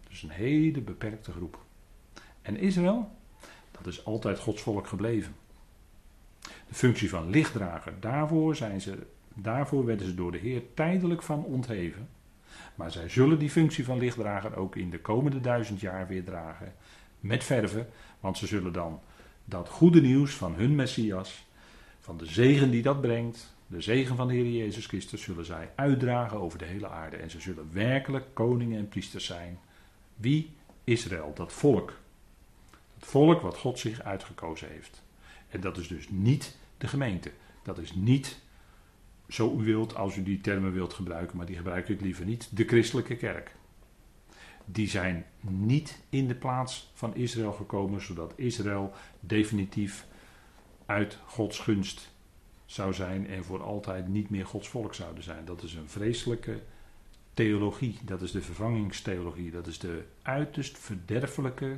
Dus 0.10 0.24
een 0.24 0.30
hele 0.30 0.82
beperkte 0.82 1.32
groep. 1.32 1.60
En 2.42 2.58
Israël, 2.58 3.12
dat 3.72 3.88
is 3.88 4.06
altijd 4.06 4.40
Gods 4.40 4.62
volk 4.62 4.88
gebleven. 4.88 5.36
De 6.42 6.74
functie 6.74 7.10
van 7.10 7.30
lichtdrager, 7.30 7.94
daarvoor, 8.00 8.56
zijn 8.56 8.82
ze, 8.82 9.06
daarvoor 9.34 9.86
werden 9.86 10.08
ze 10.08 10.16
door 10.16 10.32
de 10.32 10.38
Heer 10.38 10.62
tijdelijk 10.74 11.24
van 11.24 11.44
ontheven. 11.44 12.10
Maar 12.76 12.92
zij 12.92 13.10
zullen 13.10 13.40
die 13.40 13.50
functie 13.50 13.86
van 13.86 13.98
lichtdrager 13.98 14.56
ook 14.56 14.76
in 14.76 14.90
de 14.90 15.00
komende 15.00 15.40
duizend 15.40 15.80
jaar 15.80 16.08
weer 16.08 16.24
dragen. 16.24 16.74
Met 17.20 17.44
verven, 17.44 17.90
want 18.20 18.38
ze 18.38 18.48
zullen 18.48 18.74
dan 18.74 19.00
dat 19.46 19.70
goede 19.70 20.02
nieuws 20.02 20.34
van 20.34 20.54
hun 20.54 20.76
Messias, 20.76 21.46
van 22.00 22.18
de 22.18 22.26
zegen 22.26 22.72
die 22.72 22.82
dat 22.82 23.02
brengt, 23.02 23.54
de 23.68 23.82
zegen 23.82 24.16
van 24.16 24.28
de 24.28 24.34
Heer 24.34 24.52
Jezus 24.52 24.86
Christus, 24.86 25.22
zullen 25.22 25.46
zij 25.46 25.72
uitdragen 25.76 26.40
over 26.40 26.60
de 26.60 26.66
hele 26.66 26.88
aarde. 26.88 27.18
En 27.18 27.30
ze 27.30 27.42
zullen 27.42 27.70
werkelijk 27.72 28.26
koningen 28.34 28.78
en 28.78 28.90
priesters 28.90 29.26
zijn. 29.26 29.60
Wie? 30.16 30.54
Israël, 30.84 31.32
dat 31.36 31.54
volk 31.54 31.94
het 33.02 33.10
volk 33.10 33.42
wat 33.42 33.58
God 33.58 33.80
zich 33.80 34.02
uitgekozen 34.02 34.70
heeft. 34.70 35.02
En 35.50 35.62
dat 35.62 35.78
is 35.78 35.88
dus 35.88 36.10
niet 36.10 36.58
de 36.78 36.88
gemeente. 36.88 37.32
Dat 37.64 37.78
is 37.78 37.94
niet, 37.94 38.40
zo 39.28 39.56
u 39.60 39.64
wilt, 39.64 39.96
als 39.96 40.16
u 40.16 40.24
die 40.24 40.42
termen 40.42 40.74
wilt 40.74 40.94
gebruiken, 40.94 41.38
maar 41.38 41.46
die 41.46 41.56
gebruik 41.56 41.90
ik 41.90 42.02
liever 42.02 42.26
niet, 42.26 42.50
de 42.52 42.64
christelijke 42.64 43.16
kerk. 43.16 43.56
Die 44.72 44.90
zijn 44.90 45.26
niet 45.40 46.02
in 46.10 46.28
de 46.28 46.36
plaats 46.36 46.92
van 46.94 47.16
Israël 47.16 47.52
gekomen, 47.52 48.02
zodat 48.02 48.34
Israël 48.36 48.94
definitief 49.20 50.06
uit 50.86 51.18
Gods 51.26 51.60
gunst 51.60 52.12
zou 52.66 52.94
zijn 52.94 53.28
en 53.28 53.44
voor 53.44 53.64
altijd 53.64 54.08
niet 54.08 54.30
meer 54.30 54.46
Gods 54.46 54.70
volk 54.70 54.94
zouden 54.94 55.24
zijn. 55.24 55.46
Dat 55.46 55.64
is 55.64 55.74
een 55.74 55.90
vreselijke 55.90 56.62
theologie. 57.34 57.98
Dat 58.04 58.22
is 58.22 58.32
de 58.32 58.42
vervangingstheologie. 58.42 59.52
Dat 59.52 59.68
is 59.68 59.80
de 59.80 60.04
uiterst 60.22 60.78
verderfelijke 60.78 61.78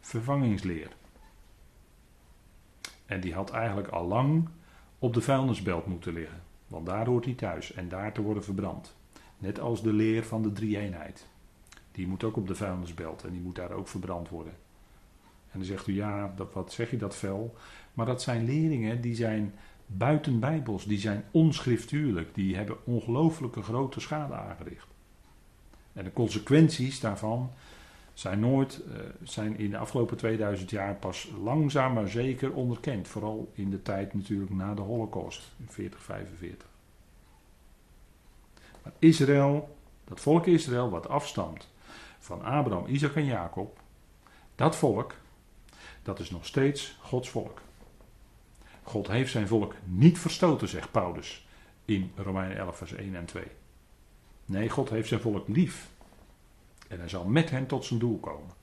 vervangingsleer. 0.00 0.88
En 3.06 3.20
die 3.20 3.34
had 3.34 3.50
eigenlijk 3.50 3.88
al 3.88 4.06
lang 4.06 4.48
op 4.98 5.14
de 5.14 5.20
vuilnisbelt 5.20 5.86
moeten 5.86 6.12
liggen. 6.12 6.42
Want 6.66 6.86
daar 6.86 7.06
hoort 7.06 7.24
hij 7.24 7.34
thuis 7.34 7.72
en 7.72 7.88
daar 7.88 8.12
te 8.12 8.22
worden 8.22 8.44
verbrand. 8.44 8.94
Net 9.38 9.60
als 9.60 9.82
de 9.82 9.92
leer 9.92 10.24
van 10.24 10.42
de 10.42 10.52
drie-eenheid. 10.52 11.28
Die 12.00 12.08
moet 12.08 12.24
ook 12.24 12.36
op 12.36 12.46
de 12.46 12.54
vuilnisbelt 12.54 13.24
en 13.24 13.32
die 13.32 13.40
moet 13.40 13.54
daar 13.54 13.70
ook 13.70 13.88
verbrand 13.88 14.28
worden. 14.28 14.52
En 15.50 15.58
dan 15.58 15.64
zegt 15.64 15.86
u, 15.86 15.94
ja, 15.94 16.32
dat, 16.36 16.52
wat 16.52 16.72
zeg 16.72 16.90
je 16.90 16.96
dat 16.96 17.16
fel? 17.16 17.54
Maar 17.94 18.06
dat 18.06 18.22
zijn 18.22 18.44
leringen 18.44 19.00
die 19.00 19.14
zijn 19.14 19.54
buiten 19.86 20.40
bijbels, 20.40 20.84
die 20.84 20.98
zijn 20.98 21.24
onschriftuurlijk, 21.30 22.34
die 22.34 22.56
hebben 22.56 22.76
ongelooflijke 22.84 23.62
grote 23.62 24.00
schade 24.00 24.34
aangericht. 24.34 24.86
En 25.92 26.04
de 26.04 26.12
consequenties 26.12 27.00
daarvan 27.00 27.50
zijn 28.14 28.40
nooit, 28.40 28.82
uh, 28.88 28.94
zijn 29.22 29.58
in 29.58 29.70
de 29.70 29.78
afgelopen 29.78 30.16
2000 30.16 30.70
jaar 30.70 30.94
pas 30.94 31.30
langzaam 31.42 31.92
maar 31.92 32.08
zeker 32.08 32.52
onderkend. 32.52 33.08
Vooral 33.08 33.52
in 33.54 33.70
de 33.70 33.82
tijd 33.82 34.14
natuurlijk 34.14 34.50
na 34.50 34.74
de 34.74 34.80
Holocaust 34.80 35.52
in 35.58 35.68
4045. 35.68 36.68
Maar 38.82 38.92
Israël, 38.98 39.76
dat 40.04 40.20
volk 40.20 40.46
Israël 40.46 40.90
wat 40.90 41.08
afstamt 41.08 41.69
van 42.20 42.42
Abraham, 42.42 42.86
Isaac 42.86 43.14
en 43.14 43.24
Jacob, 43.24 43.78
dat 44.54 44.76
volk, 44.76 45.14
dat 46.02 46.20
is 46.20 46.30
nog 46.30 46.46
steeds 46.46 46.96
Gods 47.00 47.28
volk. 47.28 47.60
God 48.82 49.08
heeft 49.08 49.30
zijn 49.30 49.48
volk 49.48 49.74
niet 49.84 50.18
verstoten, 50.18 50.68
zegt 50.68 50.90
Paulus 50.90 51.46
in 51.84 52.12
Romeinen 52.16 52.56
11, 52.56 52.76
vers 52.76 52.92
1 52.92 53.14
en 53.14 53.24
2. 53.24 53.44
Nee, 54.44 54.68
God 54.68 54.90
heeft 54.90 55.08
zijn 55.08 55.20
volk 55.20 55.48
lief. 55.48 55.88
En 56.88 56.98
hij 56.98 57.08
zal 57.08 57.24
met 57.24 57.50
hen 57.50 57.66
tot 57.66 57.84
zijn 57.84 57.98
doel 57.98 58.18
komen. 58.18 58.54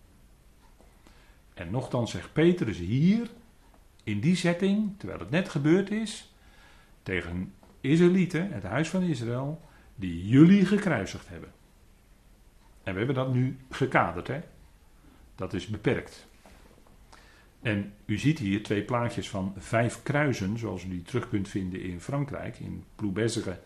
En 1.54 1.72
nochtans 1.72 2.12
zegt 2.12 2.34
Petrus 2.34 2.78
hier, 2.78 3.30
in 4.04 4.20
die 4.20 4.36
setting, 4.36 4.92
terwijl 4.98 5.20
het 5.20 5.30
net 5.30 5.50
gebeurd 5.50 5.92
is, 5.92 6.34
tegen 7.04 7.54
Israëlieten, 7.82 8.52
het 8.52 8.64
huis 8.64 8.90
van 8.90 9.04
Israël, 9.04 9.62
die 9.96 10.28
jullie 10.28 10.66
gekruisigd 10.66 11.30
hebben. 11.30 11.52
En 12.88 12.94
we 12.94 12.98
hebben 13.00 13.16
dat 13.16 13.34
nu 13.34 13.58
gekaderd, 13.70 14.28
hè? 14.28 14.40
Dat 15.36 15.54
is 15.54 15.68
beperkt. 15.68 16.28
En 17.62 17.94
u 18.06 18.18
ziet 18.18 18.40
hier 18.40 18.64
twee 18.64 18.84
plaatjes 18.84 19.30
van 19.30 19.54
vijf 19.58 20.04
kruisen, 20.04 20.58
zoals 20.58 20.84
u 20.84 20.90
die 20.90 21.02
terug 21.02 21.30
kunt 21.30 21.50
vinden 21.50 21.82
in 21.82 22.02
Frankrijk, 22.02 22.60
in 22.60 22.84
Ploubezere 22.96 23.60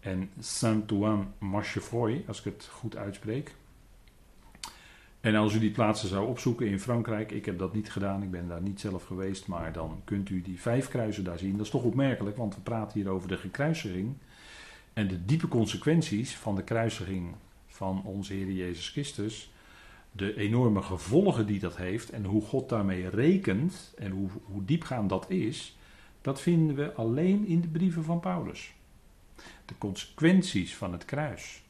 en 0.00 0.30
Saint-Ouen-Marchefroy, 0.38 2.24
als 2.26 2.38
ik 2.38 2.44
het 2.44 2.68
goed 2.72 2.96
uitspreek. 2.96 3.54
En 5.20 5.34
als 5.34 5.54
u 5.54 5.58
die 5.58 5.70
plaatsen 5.70 6.08
zou 6.08 6.28
opzoeken 6.28 6.66
in 6.66 6.80
Frankrijk, 6.80 7.32
ik 7.32 7.44
heb 7.44 7.58
dat 7.58 7.74
niet 7.74 7.92
gedaan, 7.92 8.22
ik 8.22 8.30
ben 8.30 8.48
daar 8.48 8.62
niet 8.62 8.80
zelf 8.80 9.04
geweest, 9.04 9.46
maar 9.46 9.72
dan 9.72 10.00
kunt 10.04 10.28
u 10.28 10.42
die 10.42 10.60
vijf 10.60 10.88
kruisen 10.88 11.24
daar 11.24 11.38
zien. 11.38 11.56
Dat 11.56 11.66
is 11.66 11.72
toch 11.72 11.82
opmerkelijk, 11.82 12.36
want 12.36 12.54
we 12.54 12.60
praten 12.60 13.00
hier 13.00 13.10
over 13.10 13.28
de 13.28 13.36
gekruisiging 13.36 14.16
en 14.92 15.08
de 15.08 15.24
diepe 15.24 15.48
consequenties 15.48 16.36
van 16.36 16.54
de 16.54 16.62
kruisiging 16.62 17.34
van 17.78 18.02
onze 18.04 18.32
Heer 18.32 18.52
Jezus 18.52 18.88
Christus. 18.88 19.50
De 20.12 20.36
enorme 20.36 20.82
gevolgen 20.82 21.46
die 21.46 21.58
dat 21.60 21.76
heeft 21.76 22.10
en 22.10 22.24
hoe 22.24 22.42
God 22.42 22.68
daarmee 22.68 23.08
rekent 23.08 23.94
en 23.96 24.10
hoe, 24.10 24.28
hoe 24.44 24.64
diepgaand 24.64 25.08
dat 25.08 25.30
is, 25.30 25.76
dat 26.20 26.40
vinden 26.40 26.76
we 26.76 26.92
alleen 26.92 27.46
in 27.46 27.60
de 27.60 27.68
brieven 27.68 28.04
van 28.04 28.20
Paulus. 28.20 28.72
De 29.64 29.74
consequenties 29.78 30.76
van 30.76 30.92
het 30.92 31.04
kruis, 31.04 31.62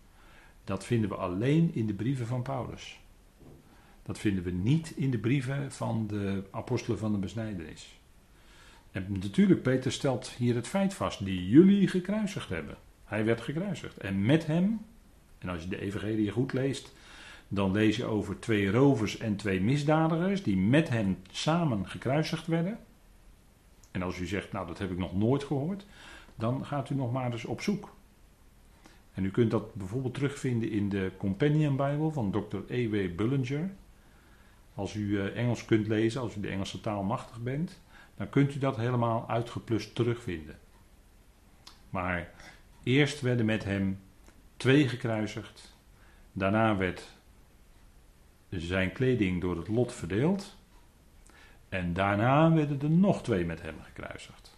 dat 0.65 0.85
vinden 0.85 1.11
we 1.11 1.17
alleen 1.17 1.71
in 1.75 1.87
de 1.87 1.95
brieven 1.95 2.27
van 2.27 2.43
Paulus. 2.43 3.01
Dat 4.03 4.19
vinden 4.19 4.45
we 4.45 4.51
niet 4.51 4.93
in 4.97 5.11
de 5.11 5.19
brieven 5.19 5.73
van 5.73 6.07
de 6.07 6.45
apostelen 6.51 6.99
van 6.99 7.13
de 7.13 7.19
besnijdenis. 7.19 7.99
En 8.91 9.07
natuurlijk, 9.09 9.63
Peter 9.63 9.93
stelt 9.93 10.29
hier 10.29 10.55
het 10.55 10.69
feit 10.69 10.95
vast, 10.95 11.25
die 11.25 11.49
jullie 11.49 11.89
gekruisigd 11.89 12.49
hebben. 12.49 12.77
Hij 13.05 13.25
werd 13.25 13.41
gekruisigd. 13.41 13.99
En 13.99 14.25
met 14.27 14.47
hem, 14.47 14.81
en 15.39 15.49
als 15.49 15.63
je 15.63 15.69
de 15.69 15.81
evangelie 15.81 16.31
goed 16.31 16.53
leest, 16.53 16.93
dan 17.49 17.73
lees 17.73 17.97
je 17.97 18.05
over 18.05 18.39
twee 18.39 18.71
rovers 18.71 19.19
en 19.19 19.37
twee 19.37 19.61
misdadigers 19.61 20.43
die 20.43 20.57
met 20.57 20.89
hem 20.89 21.19
samen 21.31 21.89
gekruisigd 21.89 22.47
werden. 22.47 22.79
En 23.91 24.03
als 24.03 24.19
u 24.19 24.27
zegt, 24.27 24.53
nou 24.53 24.67
dat 24.67 24.79
heb 24.79 24.91
ik 24.91 24.99
nog 24.99 25.17
nooit 25.17 25.45
gehoord, 25.45 25.87
dan 26.35 26.67
gaat 26.67 26.91
u 26.91 26.95
nog 26.95 27.13
maar 27.13 27.33
eens 27.33 27.45
op 27.45 27.61
zoek. 27.61 27.97
En 29.15 29.25
u 29.25 29.31
kunt 29.31 29.51
dat 29.51 29.75
bijvoorbeeld 29.75 30.15
terugvinden 30.15 30.71
in 30.71 30.89
de 30.89 31.11
Companion 31.17 31.77
Bible 31.77 32.11
van 32.11 32.31
Dr. 32.31 32.59
E.W. 32.67 33.17
Bullinger. 33.17 33.71
Als 34.75 34.95
u 34.95 35.21
eh, 35.21 35.37
Engels 35.37 35.65
kunt 35.65 35.87
lezen, 35.87 36.21
als 36.21 36.37
u 36.37 36.41
de 36.41 36.49
Engelse 36.49 36.81
taal 36.81 37.03
machtig 37.03 37.43
bent, 37.43 37.81
dan 38.17 38.29
kunt 38.29 38.55
u 38.55 38.59
dat 38.59 38.77
helemaal 38.77 39.29
uitgeplust 39.29 39.95
terugvinden. 39.95 40.59
Maar 41.91 42.33
eerst 42.83 43.21
werden 43.21 43.47
met 43.47 43.65
hem 43.65 43.99
twee 44.59 44.89
gekruisigd. 44.89 45.77
Daarna 46.33 46.77
werd 46.77 47.17
zijn 48.51 48.93
kleding 48.93 49.41
door 49.41 49.57
het 49.57 49.69
lot 49.69 49.93
verdeeld. 49.93 50.57
En 51.69 51.93
daarna 51.93 52.53
werden 52.53 52.81
er 52.81 52.91
nog 52.91 53.23
twee 53.23 53.45
met 53.45 53.63
hem 53.63 53.75
gekruisigd. 53.83 54.57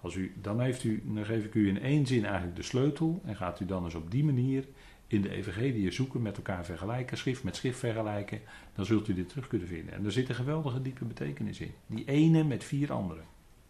Als 0.00 0.14
u, 0.14 0.32
dan, 0.40 0.60
heeft 0.60 0.84
u, 0.84 1.02
dan 1.04 1.24
geef 1.24 1.44
ik 1.44 1.54
u 1.54 1.68
in 1.68 1.80
één 1.80 2.06
zin 2.06 2.24
eigenlijk 2.24 2.56
de 2.56 2.62
sleutel. 2.62 3.22
En 3.24 3.36
gaat 3.36 3.60
u 3.60 3.66
dan 3.66 3.84
eens 3.84 3.94
op 3.94 4.10
die 4.10 4.24
manier 4.24 4.64
in 5.06 5.22
de 5.22 5.30
evangelie 5.30 5.90
zoeken, 5.90 6.22
met 6.22 6.36
elkaar 6.36 6.64
vergelijken, 6.64 7.18
schrift 7.18 7.42
met 7.42 7.56
schrift 7.56 7.78
vergelijken, 7.78 8.40
dan 8.74 8.84
zult 8.84 9.08
u 9.08 9.14
dit 9.14 9.28
terug 9.28 9.46
kunnen 9.46 9.68
vinden. 9.68 9.94
En 9.94 10.04
er 10.04 10.12
zit 10.12 10.28
een 10.28 10.34
geweldige 10.34 10.82
diepe 10.82 11.04
betekenis 11.04 11.60
in. 11.60 11.72
Die 11.86 12.04
ene 12.04 12.44
met 12.44 12.64
vier 12.64 12.92
anderen. 12.92 13.24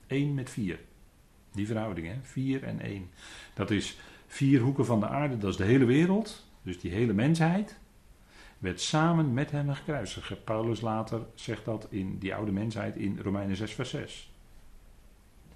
Eén 0.06 0.34
met 0.34 0.50
vier. 0.50 0.78
Die 1.52 1.66
verhouding, 1.66 2.06
hè? 2.06 2.14
Vier 2.22 2.62
en 2.62 2.80
één. 2.80 3.10
Dat 3.54 3.70
is 3.70 3.98
vier 4.28 4.60
hoeken 4.60 4.86
van 4.86 5.00
de 5.00 5.08
aarde, 5.08 5.38
dat 5.38 5.50
is 5.50 5.56
de 5.56 5.64
hele 5.64 5.84
wereld. 5.84 6.46
Dus 6.62 6.80
die 6.80 6.90
hele 6.90 7.12
mensheid 7.12 7.76
werd 8.58 8.80
samen 8.80 9.34
met 9.34 9.50
hem 9.50 9.70
gekruisigd. 9.70 10.44
Paulus 10.44 10.80
later 10.80 11.20
zegt 11.34 11.64
dat 11.64 11.86
in 11.90 12.18
die 12.18 12.34
oude 12.34 12.52
mensheid 12.52 12.96
in 12.96 13.18
Romeinen 13.22 13.56
6 13.56 13.72
vers 13.72 13.90
6. 13.90 14.32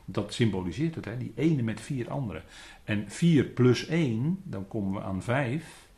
Dat 0.05 0.35
symboliseert 0.35 0.95
het, 0.95 1.05
hè? 1.05 1.17
die 1.17 1.33
ene 1.35 1.63
met 1.63 1.81
vier 1.81 2.11
anderen. 2.11 2.43
En 2.85 3.11
4 3.11 3.45
plus 3.45 3.87
1, 3.87 4.41
dan 4.43 4.69
komen 4.69 4.93
we 5.01 5.07
aan 5.07 5.23
5. 5.23 5.89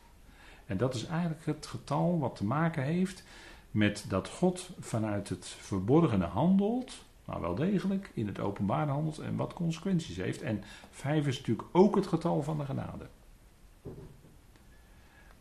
En 0.65 0.77
dat 0.77 0.95
is 0.95 1.05
eigenlijk 1.05 1.45
het 1.45 1.65
getal 1.65 2.19
wat 2.19 2.35
te 2.35 2.45
maken 2.45 2.83
heeft 2.83 3.23
met 3.71 4.05
dat 4.07 4.27
God 4.27 4.69
vanuit 4.79 5.29
het 5.29 5.47
verborgene 5.47 6.25
handelt, 6.25 7.05
maar 7.25 7.41
wel 7.41 7.55
degelijk 7.55 8.11
in 8.13 8.27
het 8.27 8.39
openbaar 8.39 8.87
handelt 8.87 9.19
en 9.19 9.35
wat 9.35 9.53
consequenties 9.53 10.17
heeft. 10.17 10.41
En 10.41 10.63
5 10.89 11.27
is 11.27 11.37
natuurlijk 11.37 11.67
ook 11.71 11.95
het 11.95 12.07
getal 12.07 12.43
van 12.43 12.57
de 12.57 12.65
genade. 12.65 13.07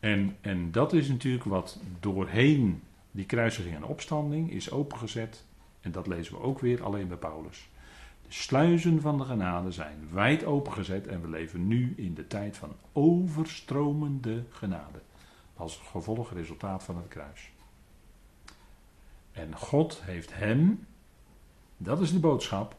En, 0.00 0.36
en 0.40 0.72
dat 0.72 0.92
is 0.92 1.08
natuurlijk 1.08 1.44
wat 1.44 1.80
doorheen 2.00 2.82
die 3.10 3.26
kruisiging 3.26 3.74
en 3.74 3.84
opstanding 3.84 4.50
is 4.50 4.70
opengezet. 4.70 5.44
En 5.80 5.92
dat 5.92 6.06
lezen 6.06 6.34
we 6.34 6.40
ook 6.40 6.60
weer 6.60 6.82
alleen 6.82 7.08
bij 7.08 7.16
Paulus. 7.16 7.68
De 8.26 8.32
sluizen 8.32 9.00
van 9.00 9.18
de 9.18 9.24
genade 9.24 9.70
zijn 9.70 10.08
wijd 10.12 10.44
opengezet 10.44 11.06
en 11.06 11.20
we 11.20 11.28
leven 11.28 11.66
nu 11.66 11.94
in 11.96 12.14
de 12.14 12.26
tijd 12.26 12.56
van 12.56 12.72
overstromende 12.92 14.44
genade. 14.50 15.00
Als 15.54 15.82
gevolg 15.90 16.32
resultaat 16.32 16.82
van 16.82 16.96
het 16.96 17.08
kruis. 17.08 17.52
En 19.32 19.56
God 19.56 20.02
heeft 20.02 20.34
hem, 20.34 20.86
dat 21.84 22.00
is 22.00 22.12
de 22.12 22.18
boodschap, 22.18 22.76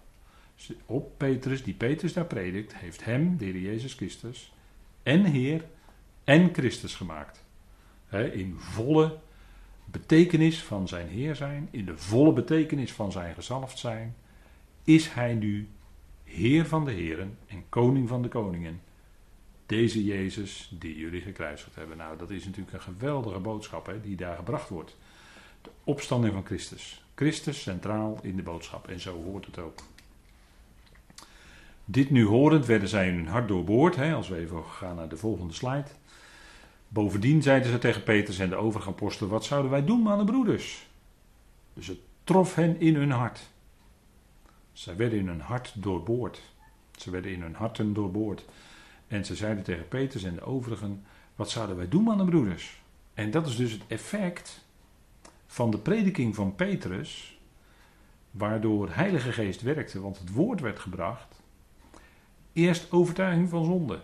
op 0.85 1.17
Petrus, 1.17 1.63
die 1.63 1.73
Petrus 1.73 2.13
daar 2.13 2.25
predikt, 2.25 2.75
heeft 2.75 3.03
hem, 3.03 3.37
de 3.37 3.45
Heer 3.45 3.59
Jezus 3.59 3.93
Christus, 3.93 4.53
en 5.03 5.23
Heer 5.23 5.65
en 6.23 6.53
Christus 6.53 6.95
gemaakt. 6.95 7.43
in 8.09 8.55
volle 8.57 9.17
betekenis 9.85 10.63
van 10.63 10.87
zijn 10.87 11.07
Heer 11.07 11.35
zijn, 11.35 11.67
in 11.71 11.85
de 11.85 11.97
volle 11.97 12.33
betekenis 12.33 12.93
van 12.93 13.11
zijn 13.11 13.33
gezalfd 13.33 13.77
zijn, 13.77 14.15
is 14.83 15.09
hij 15.09 15.33
nu 15.33 15.69
Heer 16.23 16.65
van 16.65 16.85
de 16.85 16.91
Heren 16.91 17.37
en 17.47 17.63
Koning 17.69 18.07
van 18.09 18.21
de 18.21 18.27
Koningen. 18.27 18.81
Deze 19.65 20.03
Jezus 20.03 20.71
die 20.79 20.97
jullie 20.97 21.21
gekruisigd 21.21 21.75
hebben. 21.75 21.97
Nou, 21.97 22.17
dat 22.17 22.29
is 22.29 22.45
natuurlijk 22.45 22.73
een 22.73 22.81
geweldige 22.81 23.39
boodschap 23.39 23.93
die 24.03 24.15
daar 24.15 24.35
gebracht 24.35 24.69
wordt. 24.69 24.97
De 25.61 25.69
opstanding 25.83 26.33
van 26.33 26.45
Christus. 26.45 27.04
Christus 27.15 27.62
centraal 27.62 28.19
in 28.21 28.36
de 28.36 28.43
boodschap 28.43 28.88
en 28.88 28.99
zo 28.99 29.23
hoort 29.23 29.45
het 29.45 29.60
ook. 29.60 29.80
Dit 31.86 32.10
nu 32.10 32.25
horend 32.25 32.65
werden 32.65 32.89
zij 32.89 33.08
in 33.08 33.15
hun 33.15 33.28
hart 33.28 33.47
doorboord. 33.47 33.95
Hè, 33.95 34.13
als 34.13 34.28
we 34.28 34.38
even 34.38 34.63
gaan 34.63 34.95
naar 34.95 35.10
de 35.10 35.17
volgende 35.17 35.54
slide. 35.54 35.88
Bovendien 36.88 37.41
zeiden 37.41 37.71
ze 37.71 37.78
tegen 37.78 38.04
Petrus 38.04 38.39
en 38.39 38.49
de 38.49 38.56
overige 38.56 38.89
apostelen: 38.89 39.32
Wat 39.32 39.45
zouden 39.45 39.71
wij 39.71 39.86
doen 39.86 40.10
aan 40.10 40.17
de 40.17 40.23
broeders? 40.32 40.88
Dus 41.73 41.88
het 41.88 41.99
trof 42.23 42.56
hen 42.56 42.80
in 42.80 42.95
hun 42.95 43.12
hart. 43.12 43.49
Zij 44.73 44.95
werden 44.95 45.19
in 45.19 45.28
hun 45.28 45.41
hart 45.41 45.73
doorboord. 45.75 46.41
Ze 46.97 47.12
werden 47.12 47.32
in 47.32 47.41
hun 47.41 47.56
harten 47.56 47.93
doorboord. 47.93 48.45
En 49.08 49.25
ze 49.25 49.36
zeiden 49.36 49.63
tegen 49.63 49.88
Petrus 49.88 50.23
en 50.23 50.36
de 50.36 50.45
overigen: 50.45 51.06
Wat 51.36 51.49
zouden 51.49 51.75
wij 51.75 51.89
doen 51.89 52.12
aan 52.12 52.17
de 52.17 52.25
broeders? 52.25 52.82
En 53.13 53.32
dat 53.32 53.47
is 53.47 53.56
dus 53.56 53.71
het 53.71 53.84
effect 53.88 54.64
van 55.55 55.71
de 55.71 55.77
prediking 55.77 56.35
van 56.35 56.55
Petrus, 56.55 57.39
waardoor 58.31 58.89
Heilige 58.89 59.31
Geest 59.31 59.61
werkte, 59.61 60.01
want 60.01 60.19
het 60.19 60.31
woord 60.31 60.59
werd 60.59 60.79
gebracht. 60.79 61.41
Eerst 62.53 62.91
overtuiging 62.91 63.49
van 63.49 63.65
zonde. 63.65 64.01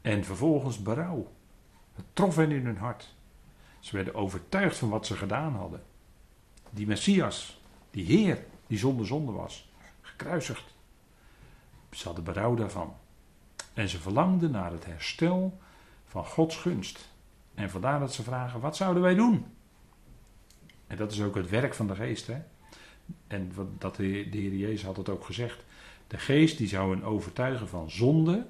En 0.00 0.24
vervolgens 0.24 0.82
berouw. 0.82 1.32
Het 1.94 2.04
trof 2.12 2.36
hen 2.36 2.50
in 2.50 2.64
hun 2.64 2.76
hart. 2.76 3.14
Ze 3.80 3.96
werden 3.96 4.14
overtuigd 4.14 4.78
van 4.78 4.88
wat 4.88 5.06
ze 5.06 5.16
gedaan 5.16 5.54
hadden. 5.54 5.82
Die 6.70 6.86
Messias, 6.86 7.60
die 7.90 8.04
Heer, 8.04 8.44
die 8.66 8.78
zonder 8.78 9.06
zonde 9.06 9.32
was, 9.32 9.72
gekruisigd. 10.00 10.74
Ze 11.90 12.06
hadden 12.06 12.24
berouw 12.24 12.54
daarvan. 12.54 12.94
En 13.74 13.88
ze 13.88 13.98
verlangden 13.98 14.50
naar 14.50 14.72
het 14.72 14.84
herstel 14.84 15.58
van 16.04 16.24
Gods 16.24 16.56
gunst. 16.56 17.16
En 17.58 17.70
vandaar 17.70 18.00
dat 18.00 18.14
ze 18.14 18.22
vragen: 18.22 18.60
wat 18.60 18.76
zouden 18.76 19.02
wij 19.02 19.14
doen? 19.14 19.46
En 20.86 20.96
dat 20.96 21.12
is 21.12 21.22
ook 21.22 21.34
het 21.34 21.48
werk 21.48 21.74
van 21.74 21.86
de 21.86 21.94
geest. 21.94 22.26
Hè? 22.26 22.42
En 23.26 23.52
dat 23.78 23.96
de, 23.96 24.02
Heer 24.30 24.54
Jezus 24.54 24.82
had 24.82 24.96
het 24.96 25.08
ook 25.08 25.24
gezegd. 25.24 25.64
De 26.06 26.18
geest 26.18 26.58
die 26.58 26.68
zou 26.68 26.90
hen 26.94 27.04
overtuigen 27.04 27.68
van 27.68 27.90
zonde, 27.90 28.46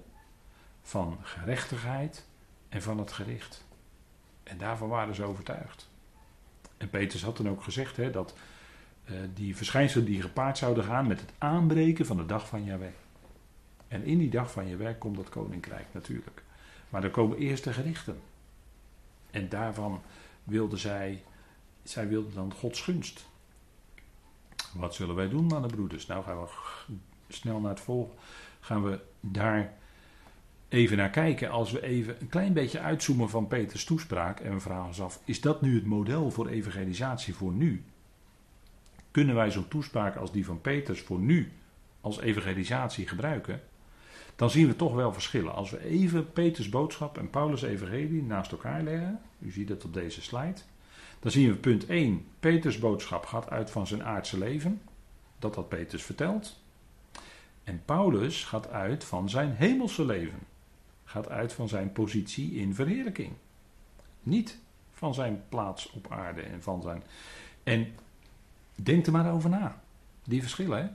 van 0.83 1.19
gerechtigheid 1.23 2.27
en 2.69 2.83
van 2.83 2.99
het 2.99 3.13
gericht. 3.13 3.65
En 4.43 4.59
daarvan 4.59 4.89
waren 4.89 5.15
ze 5.15 5.25
overtuigd. 5.25 5.89
En 6.77 6.91
Petrus 6.91 7.23
had 7.23 7.37
dan 7.37 7.49
ook 7.49 7.63
gezegd 7.63 7.97
hè, 7.97 8.11
dat 8.11 8.35
uh, 9.05 9.17
die 9.35 9.57
verschijnselen 9.57 10.07
die 10.07 10.23
gepaard 10.23 10.59
zouden 10.59 10.85
gaan 10.85 11.07
met 11.07 11.21
het 11.21 11.33
aanbreken 11.39 12.07
van 12.07 12.17
de 12.17 12.27
dag 12.27 12.49
van 12.49 12.65
Jahweh. 12.65 12.93
En 13.89 14.05
in 14.05 14.19
die 14.19 14.31
dag 14.31 14.51
van 14.51 14.69
Jahweh 14.69 14.99
komt 14.99 15.17
dat 15.17 15.29
koninkrijk 15.29 15.87
natuurlijk. 15.93 16.43
Maar 16.89 17.05
er 17.05 17.11
komen 17.11 17.39
eerst 17.39 17.65
de 17.65 17.73
gerichten. 17.73 18.21
En 19.31 19.49
daarvan 19.49 20.01
wilden 20.45 20.79
zij, 20.79 21.23
zij 21.83 22.09
wilden 22.09 22.35
dan 22.35 22.53
Gods 22.53 22.81
gunst. 22.81 23.27
Wat 24.75 24.95
zullen 24.95 25.15
wij 25.15 25.29
doen, 25.29 25.45
mannen 25.45 25.71
broeders? 25.71 26.07
Nou 26.07 26.25
gaan 26.25 26.41
we 26.41 26.49
snel 27.29 27.61
naar 27.61 27.71
het 27.71 27.81
volgende. 27.81 28.21
Gaan 28.61 28.83
we 28.85 29.01
daar 29.21 29.73
even 30.69 30.97
naar 30.97 31.11
kijken. 31.11 31.51
Als 31.51 31.73
we 31.73 31.83
even 31.83 32.17
een 32.21 32.29
klein 32.29 32.53
beetje 32.53 32.81
uitzoomen 32.81 33.31
van 33.31 33.47
Peters 33.47 33.85
toespraak. 33.85 34.41
En 34.41 34.53
we 34.53 34.61
vragen 34.61 34.87
ons 34.87 35.01
af: 35.01 35.21
is 35.25 35.41
dat 35.41 35.63
nu 35.63 35.75
het 35.75 35.87
model 35.87 36.31
voor 36.31 36.49
evangelisatie 36.49 37.35
voor 37.35 37.53
nu? 37.53 37.85
Kunnen 39.11 39.35
wij 39.35 39.51
zo'n 39.51 39.69
toespraak 39.69 40.17
als 40.17 40.33
die 40.33 40.45
van 40.45 40.61
Peters 40.61 41.01
voor 41.01 41.19
nu 41.19 41.53
als 42.01 42.21
evangelisatie 42.21 43.09
gebruiken? 43.09 43.61
Dan 44.39 44.51
zien 44.51 44.67
we 44.67 44.77
toch 44.77 44.95
wel 44.95 45.13
verschillen. 45.13 45.55
Als 45.55 45.71
we 45.71 45.85
even 45.85 46.33
Peters 46.33 46.69
boodschap 46.69 47.19
en 47.19 47.31
Paulus' 47.31 47.63
evangelie 47.63 48.23
naast 48.23 48.53
elkaar 48.53 48.83
leggen. 48.83 49.21
U 49.39 49.51
ziet 49.51 49.69
het 49.69 49.85
op 49.85 49.95
deze 49.95 50.23
slide. 50.23 50.61
Dan 51.21 51.31
zien 51.31 51.49
we 51.49 51.57
punt 51.57 51.87
1. 51.87 52.27
Peters 52.41 52.79
boodschap 52.79 53.27
gaat 53.27 53.51
uit 53.51 53.71
van 53.71 53.87
zijn 53.87 54.05
aardse 54.05 54.39
leven. 54.39 54.81
Dat 55.39 55.55
had 55.55 55.69
Peters 55.69 56.03
verteld. 56.03 56.61
En 57.65 57.83
Paulus 57.85 58.45
gaat 58.45 58.69
uit 58.71 59.05
van 59.05 59.29
zijn 59.31 59.55
hemelse 59.55 60.05
leven. 60.05 60.39
Gaat 61.05 61.29
uit 61.29 61.53
van 61.53 61.69
zijn 61.69 61.93
positie 61.93 62.55
in 62.55 62.75
verheerlijking. 62.75 63.33
Niet 64.23 64.59
van 64.93 65.15
zijn 65.15 65.43
plaats 65.49 65.91
op 65.91 66.13
aarde 66.13 66.41
en 66.41 66.63
van 66.63 66.83
zijn. 66.83 67.03
En 67.63 67.95
denk 68.75 69.07
er 69.07 69.13
maar 69.13 69.33
over 69.33 69.51
na. 69.51 69.81
Die 70.25 70.41
verschillen. 70.41 70.79
Hè? 70.79 70.89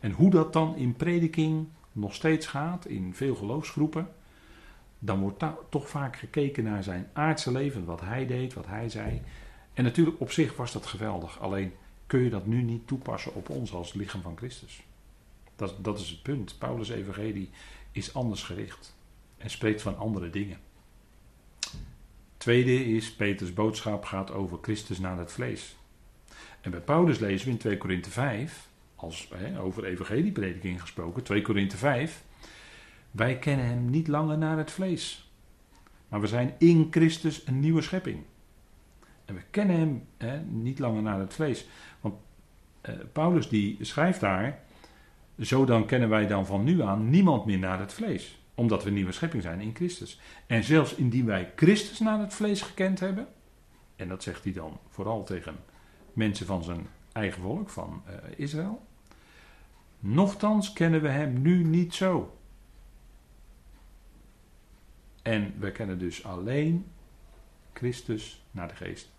En 0.00 0.12
hoe 0.12 0.30
dat 0.30 0.52
dan 0.52 0.76
in 0.76 0.96
prediking 0.96 1.66
nog 1.92 2.14
steeds 2.14 2.46
gaat, 2.46 2.86
in 2.86 3.14
veel 3.14 3.34
geloofsgroepen. 3.34 4.08
Dan 4.98 5.20
wordt 5.20 5.44
toch 5.68 5.88
vaak 5.88 6.16
gekeken 6.16 6.64
naar 6.64 6.82
zijn 6.82 7.10
aardse 7.12 7.52
leven, 7.52 7.84
wat 7.84 8.00
hij 8.00 8.26
deed, 8.26 8.54
wat 8.54 8.66
hij 8.66 8.88
zei. 8.88 9.22
En 9.74 9.84
natuurlijk 9.84 10.20
op 10.20 10.30
zich 10.30 10.56
was 10.56 10.72
dat 10.72 10.86
geweldig. 10.86 11.40
Alleen 11.40 11.72
kun 12.06 12.20
je 12.20 12.30
dat 12.30 12.46
nu 12.46 12.62
niet 12.62 12.86
toepassen 12.86 13.34
op 13.34 13.48
ons 13.48 13.72
als 13.72 13.92
lichaam 13.92 14.22
van 14.22 14.36
Christus. 14.36 14.82
Dat, 15.56 15.84
dat 15.84 16.00
is 16.00 16.10
het 16.10 16.22
punt. 16.22 16.58
Paulus' 16.58 16.88
evangelie 16.88 17.50
is 17.92 18.14
anders 18.14 18.42
gericht 18.42 18.96
en 19.36 19.50
spreekt 19.50 19.82
van 19.82 19.98
andere 19.98 20.30
dingen. 20.30 20.58
Tweede 22.36 22.84
is, 22.84 23.12
Peters 23.12 23.54
boodschap 23.54 24.04
gaat 24.04 24.30
over 24.30 24.58
Christus 24.60 24.98
naar 24.98 25.18
het 25.18 25.32
vlees. 25.32 25.76
En 26.60 26.70
bij 26.70 26.80
Paulus 26.80 27.18
lezen 27.18 27.46
we 27.46 27.52
in 27.52 27.58
2 27.58 27.76
Korinthe 27.76 28.10
5, 28.10 28.68
als, 29.00 29.28
hè, 29.34 29.60
over 29.60 29.84
evangelieprediking 29.84 30.80
gesproken, 30.80 31.22
2 31.22 31.42
Korinthe 31.42 31.76
5. 31.76 32.24
Wij 33.10 33.38
kennen 33.38 33.66
hem 33.66 33.90
niet 33.90 34.08
langer 34.08 34.38
naar 34.38 34.56
het 34.56 34.70
vlees. 34.70 35.30
Maar 36.08 36.20
we 36.20 36.26
zijn 36.26 36.54
in 36.58 36.86
Christus 36.90 37.46
een 37.46 37.60
nieuwe 37.60 37.82
schepping. 37.82 38.22
En 39.24 39.34
we 39.34 39.42
kennen 39.50 39.76
hem 39.76 40.06
hè, 40.16 40.40
niet 40.40 40.78
langer 40.78 41.02
naar 41.02 41.18
het 41.18 41.34
vlees. 41.34 41.66
Want 42.00 42.14
eh, 42.80 42.94
Paulus 43.12 43.48
die 43.48 43.76
schrijft 43.80 44.20
daar, 44.20 44.58
zo 45.40 45.64
dan 45.64 45.86
kennen 45.86 46.08
wij 46.08 46.26
dan 46.26 46.46
van 46.46 46.64
nu 46.64 46.82
aan 46.82 47.10
niemand 47.10 47.44
meer 47.44 47.58
naar 47.58 47.78
het 47.78 47.92
vlees. 47.92 48.42
Omdat 48.54 48.84
we 48.84 48.90
nieuwe 48.90 49.12
schepping 49.12 49.42
zijn 49.42 49.60
in 49.60 49.74
Christus. 49.74 50.20
En 50.46 50.64
zelfs 50.64 50.94
indien 50.94 51.26
wij 51.26 51.52
Christus 51.56 51.98
naar 51.98 52.20
het 52.20 52.34
vlees 52.34 52.62
gekend 52.62 53.00
hebben, 53.00 53.28
en 53.96 54.08
dat 54.08 54.22
zegt 54.22 54.44
hij 54.44 54.52
dan 54.52 54.78
vooral 54.88 55.24
tegen 55.24 55.56
mensen 56.12 56.46
van 56.46 56.64
zijn 56.64 56.86
eigen 57.12 57.42
volk, 57.42 57.70
van 57.70 58.02
uh, 58.06 58.14
Israël. 58.36 58.86
Nochtans 60.00 60.72
kennen 60.72 61.02
we 61.02 61.08
hem 61.08 61.42
nu 61.42 61.64
niet 61.64 61.94
zo. 61.94 62.38
En 65.22 65.54
we 65.58 65.72
kennen 65.72 65.98
dus 65.98 66.24
alleen 66.24 66.86
Christus 67.72 68.44
naar 68.50 68.68
de 68.68 68.74
geest. 68.74 69.10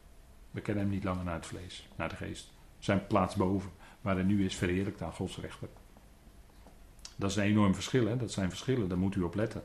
We 0.51 0.61
kennen 0.61 0.83
hem 0.83 0.93
niet 0.93 1.03
langer 1.03 1.23
naar 1.23 1.35
het 1.35 1.45
vlees, 1.45 1.87
naar 1.95 2.09
de 2.09 2.15
geest. 2.15 2.51
Zijn 2.79 3.07
plaats 3.07 3.35
boven, 3.35 3.71
waar 4.01 4.15
hij 4.15 4.23
nu 4.23 4.45
is, 4.45 4.55
verheerlijkt 4.55 5.01
aan 5.01 5.13
Gods 5.13 5.37
rechter. 5.37 5.67
Dat 7.15 7.29
is 7.29 7.35
een 7.35 7.43
enorm 7.43 7.73
verschil, 7.73 8.07
hè? 8.07 8.17
dat 8.17 8.31
zijn 8.31 8.49
verschillen, 8.49 8.89
daar 8.89 8.97
moet 8.97 9.15
u 9.15 9.21
op 9.21 9.35
letten. 9.35 9.63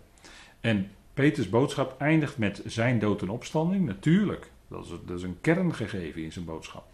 En 0.61 0.90
Peters 1.14 1.48
boodschap 1.48 2.00
eindigt 2.00 2.38
met 2.38 2.62
zijn 2.66 2.98
dood 2.98 3.22
en 3.22 3.29
opstanding, 3.29 3.87
natuurlijk. 3.87 4.50
Dat 4.68 4.85
is, 4.85 4.90
dat 5.05 5.18
is 5.18 5.22
een 5.22 5.40
kerngegeven 5.40 6.22
in 6.22 6.33
zijn 6.33 6.44
boodschap. 6.44 6.87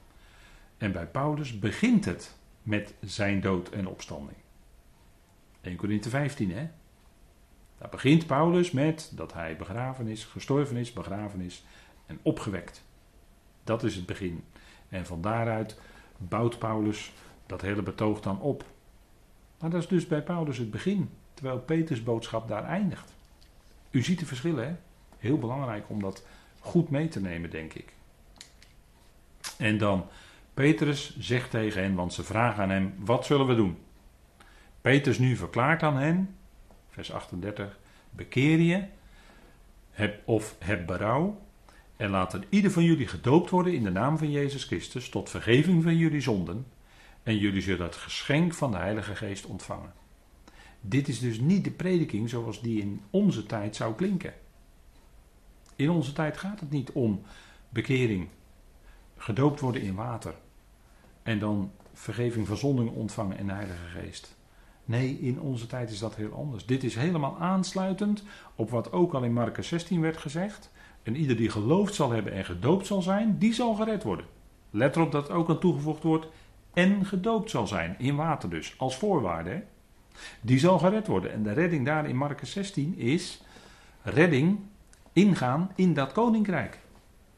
En 0.78 0.92
bij 0.92 1.06
Paulus 1.06 1.58
begint 1.58 2.04
het 2.04 2.38
met 2.62 2.94
zijn 3.00 3.40
dood 3.40 3.68
en 3.68 3.86
opstanding. 3.86 4.38
1 5.60 5.76
Corinthië 5.76 6.08
15, 6.08 6.50
hè? 6.50 6.68
Daar 7.78 7.88
begint 7.88 8.26
Paulus 8.26 8.70
met 8.70 9.12
dat 9.14 9.32
hij 9.32 9.56
begraven 9.56 10.06
is, 10.06 10.24
gestorven 10.24 10.76
is, 10.76 10.92
begraven 10.92 11.40
is 11.40 11.64
en 12.06 12.18
opgewekt. 12.22 12.84
Dat 13.64 13.82
is 13.82 13.94
het 13.94 14.06
begin. 14.06 14.44
En 14.88 15.06
van 15.06 15.20
daaruit 15.20 15.80
bouwt 16.16 16.58
Paulus 16.58 17.12
dat 17.46 17.60
hele 17.60 17.82
betoog 17.82 18.20
dan 18.20 18.40
op. 18.40 18.64
Maar 19.58 19.70
dat 19.70 19.82
is 19.82 19.88
dus 19.88 20.06
bij 20.06 20.22
Paulus 20.22 20.58
het 20.58 20.70
begin, 20.70 21.10
terwijl 21.34 21.58
Peters 21.58 22.02
boodschap 22.02 22.48
daar 22.48 22.64
eindigt. 22.64 23.14
U 23.90 24.02
ziet 24.02 24.18
de 24.18 24.26
verschillen, 24.26 24.66
hè? 24.66 24.74
Heel 25.18 25.38
belangrijk 25.38 25.84
om 25.88 26.00
dat 26.00 26.26
goed 26.60 26.90
mee 26.90 27.08
te 27.08 27.20
nemen, 27.20 27.50
denk 27.50 27.72
ik. 27.72 27.92
En 29.58 29.78
dan 29.78 30.06
Petrus 30.54 31.16
zegt 31.18 31.50
tegen 31.50 31.82
hen, 31.82 31.94
want 31.94 32.12
ze 32.12 32.24
vragen 32.24 32.62
aan 32.62 32.70
hem: 32.70 32.94
Wat 32.98 33.26
zullen 33.26 33.46
we 33.46 33.54
doen? 33.54 33.78
Petrus 34.80 35.18
nu 35.18 35.36
verklaart 35.36 35.82
aan 35.82 35.96
hen, 35.96 36.34
vers 36.88 37.12
38, 37.12 37.78
bekeer 38.10 38.58
je, 38.58 38.84
heb, 39.90 40.22
of 40.24 40.56
heb 40.58 40.86
berouw, 40.86 41.40
en 41.96 42.10
laat 42.10 42.32
er 42.32 42.44
ieder 42.48 42.70
van 42.70 42.84
jullie 42.84 43.06
gedoopt 43.06 43.50
worden 43.50 43.74
in 43.74 43.82
de 43.82 43.90
naam 43.90 44.18
van 44.18 44.30
Jezus 44.30 44.64
Christus, 44.64 45.08
tot 45.08 45.30
vergeving 45.30 45.82
van 45.82 45.96
jullie 45.96 46.20
zonden, 46.20 46.66
en 47.22 47.38
jullie 47.38 47.62
zullen 47.62 47.86
het 47.86 47.96
geschenk 47.96 48.54
van 48.54 48.70
de 48.70 48.76
Heilige 48.76 49.14
Geest 49.14 49.46
ontvangen. 49.46 49.92
Dit 50.80 51.08
is 51.08 51.18
dus 51.18 51.40
niet 51.40 51.64
de 51.64 51.70
prediking 51.70 52.28
zoals 52.28 52.62
die 52.62 52.80
in 52.80 53.00
onze 53.10 53.46
tijd 53.46 53.76
zou 53.76 53.94
klinken. 53.94 54.34
In 55.76 55.90
onze 55.90 56.12
tijd 56.12 56.36
gaat 56.36 56.60
het 56.60 56.70
niet 56.70 56.90
om 56.90 57.22
bekering, 57.68 58.28
gedoopt 59.20 59.60
worden 59.60 59.82
in 59.82 59.94
water 59.94 60.34
en 61.22 61.38
dan 61.38 61.70
vergeving 61.92 62.46
van 62.46 62.56
zonden 62.56 62.88
ontvangen 62.88 63.38
in 63.38 63.46
de 63.46 63.52
Heilige 63.52 63.86
Geest. 64.00 64.36
Nee, 64.84 65.18
in 65.20 65.40
onze 65.40 65.66
tijd 65.66 65.90
is 65.90 65.98
dat 65.98 66.14
heel 66.14 66.32
anders. 66.32 66.66
Dit 66.66 66.84
is 66.84 66.94
helemaal 66.94 67.36
aansluitend 67.38 68.22
op 68.54 68.70
wat 68.70 68.92
ook 68.92 69.14
al 69.14 69.22
in 69.22 69.32
Marcus 69.32 69.68
16 69.68 70.00
werd 70.00 70.16
gezegd. 70.16 70.70
En 71.02 71.16
ieder 71.16 71.36
die 71.36 71.50
geloofd 71.50 71.94
zal 71.94 72.10
hebben 72.10 72.32
en 72.32 72.44
gedoopt 72.44 72.86
zal 72.86 73.02
zijn, 73.02 73.38
die 73.38 73.54
zal 73.54 73.74
gered 73.74 74.02
worden. 74.02 74.26
Let 74.70 74.96
erop 74.96 75.12
dat 75.12 75.30
ook 75.30 75.48
aan 75.48 75.60
toegevoegd 75.60 76.02
wordt 76.02 76.26
en 76.72 77.06
gedoopt 77.06 77.50
zal 77.50 77.66
zijn, 77.66 77.94
in 77.98 78.16
water 78.16 78.50
dus, 78.50 78.74
als 78.78 78.96
voorwaarde. 78.96 79.62
Die 80.40 80.58
zal 80.58 80.78
gered 80.78 81.06
worden. 81.06 81.32
En 81.32 81.42
de 81.42 81.52
redding 81.52 81.86
daar 81.86 82.08
in 82.08 82.16
Marcus 82.16 82.50
16 82.50 82.98
is 82.98 83.42
redding, 84.02 84.58
ingaan 85.12 85.70
in 85.74 85.94
dat 85.94 86.12
koninkrijk. 86.12 86.78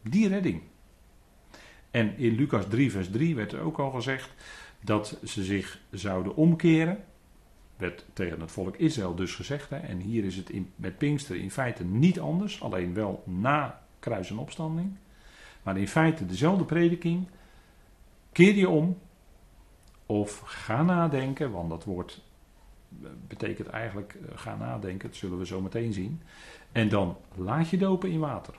Die 0.03 0.29
redding. 0.29 0.63
En 1.93 2.19
in 2.19 2.35
Lucas 2.35 2.65
3, 2.69 2.91
vers 2.91 3.11
3 3.11 3.35
werd 3.35 3.53
er 3.53 3.61
ook 3.61 3.79
al 3.79 3.91
gezegd 3.91 4.31
dat 4.81 5.19
ze 5.25 5.45
zich 5.45 5.81
zouden 5.91 6.37
omkeren. 6.37 7.05
Werd 7.77 8.05
tegen 8.13 8.41
het 8.41 8.51
volk 8.51 8.77
Israël 8.77 9.15
dus 9.15 9.35
gezegd. 9.35 9.71
Hè, 9.71 9.77
en 9.77 9.99
hier 9.99 10.25
is 10.25 10.37
het 10.37 10.51
in, 10.51 10.73
met 10.77 10.99
Pinkster 10.99 11.37
in 11.37 11.51
feite 11.51 11.85
niet 11.85 12.21
anders, 12.21 12.63
alleen 12.63 12.95
wel 12.95 13.23
na 13.27 13.83
kruis 13.99 14.31
en 14.31 14.39
opstanding. 14.39 14.97
Maar 15.63 15.79
in 15.79 15.89
feite 15.89 16.27
dezelfde 16.27 16.65
prediking. 16.65 17.27
Keer 18.33 18.55
je 18.55 18.69
om 18.69 18.99
of 20.07 20.43
ga 20.45 20.83
nadenken, 20.83 21.51
want 21.51 21.71
dat 21.71 21.85
woord 21.85 22.23
betekent 23.29 23.69
eigenlijk 23.69 24.15
eh, 24.15 24.39
ga 24.39 24.57
nadenken, 24.57 25.09
dat 25.09 25.19
zullen 25.19 25.39
we 25.39 25.47
zo 25.47 25.61
meteen 25.61 25.93
zien. 25.93 26.23
En 26.73 26.89
dan 26.89 27.17
laat 27.35 27.69
je 27.69 27.79
dopen 27.79 28.11
in 28.11 28.21
water. 28.21 28.55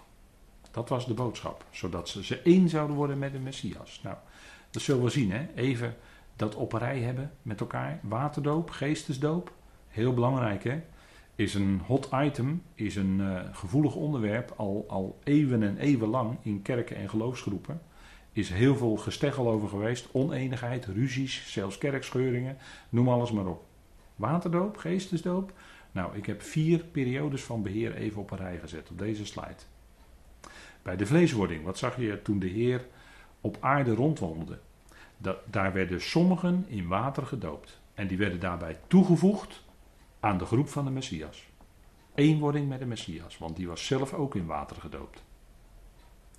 Dat 0.74 0.90
was 0.90 1.08
de 1.08 1.14
boodschap. 1.14 1.66
Zodat 1.70 2.10
ze, 2.10 2.24
ze 2.24 2.42
één 2.42 2.70
zouden 2.70 2.96
worden 2.96 3.20
met 3.20 3.32
de 3.32 3.40
Messias. 3.40 4.00
Nou, 4.04 4.16
dat 4.70 4.82
zullen 4.82 5.04
we 5.04 5.10
zien. 5.10 5.32
Hè? 5.32 5.48
Even 5.56 5.96
dat 6.36 6.56
op 6.56 6.74
rij 6.74 7.00
hebben 7.00 7.32
met 7.42 7.60
elkaar. 7.60 8.00
Waterdoop, 8.02 8.70
geestesdoop. 8.70 9.54
Heel 9.88 10.14
belangrijk 10.14 10.64
hè. 10.64 10.82
is 11.36 11.54
een 11.54 11.82
hot 11.86 12.10
item, 12.14 12.64
is 12.76 12.96
een 12.96 13.20
uh, 13.20 13.40
gevoelig 13.52 13.96
onderwerp 13.96 14.54
al, 14.56 14.86
al 14.88 15.20
eeuwen 15.24 15.64
en 15.64 15.78
eeuwen 15.78 16.10
lang 16.10 16.38
in 16.42 16.62
kerken 16.62 16.96
en 16.96 17.10
geloofsgroepen. 17.10 17.82
Is 18.32 18.50
heel 18.50 18.76
veel 18.76 18.96
gesteggel 18.96 19.50
over 19.50 19.70
geweest, 19.70 20.10
oneenigheid, 20.12 20.86
ruzies, 20.86 21.52
zelfs 21.52 21.78
kerkscheuringen, 21.78 22.58
noem 22.90 23.10
alles 23.10 23.32
maar 23.32 23.48
op. 23.48 23.66
Waterdoop, 24.16 24.78
geestesdoop. 24.78 25.54
Nou, 25.92 26.18
ik 26.18 26.26
heb 26.26 26.42
vier 26.42 26.80
periodes 26.80 27.44
van 27.44 27.64
beheer 27.64 27.96
even 27.96 28.22
op 28.22 28.32
een 28.32 28.38
rij 28.38 28.60
gezet 28.60 28.90
op 28.90 28.98
deze 28.98 29.26
slide. 29.26 29.73
Bij 30.84 30.96
de 30.96 31.06
vleeswording, 31.06 31.64
wat 31.64 31.78
zag 31.78 31.98
je 31.98 32.22
toen 32.22 32.40
de 32.40 32.48
Heer 32.48 32.86
op 33.42 33.58
aarde 33.60 33.94
rondwandelde? 33.94 34.60
Daar 35.46 35.74
werden 35.74 36.02
sommigen 36.02 36.66
in 36.68 36.88
water 36.88 37.26
gedoopt. 37.26 37.82
En 37.94 38.08
die 38.08 38.18
werden 38.18 38.40
daarbij 38.40 38.80
toegevoegd 38.88 39.64
aan 40.20 40.38
de 40.38 40.46
groep 40.46 40.70
van 40.70 40.86
de 40.86 40.92
Messias. 40.92 41.44
Eenwording 42.16 42.70
met 42.70 42.80
de 42.80 42.86
Messias, 42.86 43.38
want 43.38 43.56
die 43.56 43.68
was 43.68 43.86
zelf 43.86 44.14
ook 44.14 44.36
in 44.36 44.46
water 44.46 44.76
gedoopt. 44.76 45.24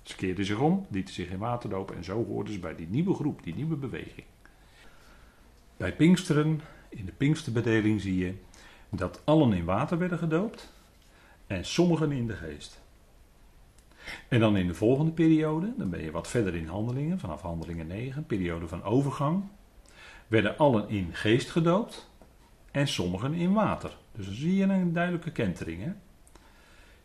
Ze 0.03 0.15
keerden 0.15 0.45
zich 0.45 0.59
om, 0.59 0.85
lieten 0.89 1.13
zich 1.13 1.29
in 1.29 1.37
water 1.37 1.69
dopen 1.69 1.95
en 1.95 2.03
zo 2.03 2.25
hoorden 2.25 2.53
ze 2.53 2.59
bij 2.59 2.75
die 2.75 2.87
nieuwe 2.87 3.13
groep, 3.13 3.43
die 3.43 3.55
nieuwe 3.55 3.75
beweging. 3.75 4.25
Bij 5.77 5.95
Pinksteren, 5.95 6.61
in 6.89 7.05
de 7.05 7.11
Pinksterbedeling 7.11 8.01
zie 8.01 8.17
je 8.17 8.33
dat 8.89 9.21
allen 9.23 9.53
in 9.53 9.65
water 9.65 9.97
werden 9.97 10.17
gedoopt 10.17 10.73
en 11.47 11.65
sommigen 11.65 12.11
in 12.11 12.27
de 12.27 12.35
geest. 12.35 12.83
En 14.27 14.39
dan 14.39 14.57
in 14.57 14.67
de 14.67 14.73
volgende 14.73 15.11
periode, 15.11 15.73
dan 15.77 15.89
ben 15.89 16.03
je 16.03 16.11
wat 16.11 16.27
verder 16.27 16.55
in 16.55 16.67
handelingen, 16.67 17.19
vanaf 17.19 17.41
handelingen 17.41 17.87
9, 17.87 18.25
periode 18.25 18.67
van 18.67 18.83
overgang, 18.83 19.43
werden 20.27 20.57
allen 20.57 20.89
in 20.89 21.09
geest 21.11 21.49
gedoopt 21.49 22.09
en 22.71 22.87
sommigen 22.87 23.33
in 23.33 23.53
water. 23.53 23.97
Dus 24.11 24.25
dan 24.25 24.35
zie 24.35 24.55
je 24.55 24.63
een 24.63 24.93
duidelijke 24.93 25.31
kentering. 25.31 25.83
Hè? 25.83 25.91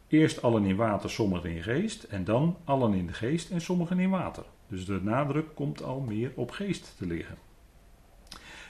Eerst 0.09 0.43
allen 0.43 0.65
in 0.65 0.77
water, 0.77 1.11
sommigen 1.11 1.51
in 1.51 1.63
geest, 1.63 2.03
en 2.03 2.25
dan 2.25 2.57
allen 2.65 2.95
in 2.95 3.07
de 3.07 3.13
geest 3.13 3.51
en 3.51 3.61
sommigen 3.61 3.99
in 3.99 4.11
water. 4.11 4.45
Dus 4.67 4.85
de 4.85 5.01
nadruk 5.03 5.55
komt 5.55 5.83
al 5.83 6.01
meer 6.01 6.33
op 6.35 6.51
geest 6.51 6.95
te 6.99 7.07
liggen. 7.07 7.37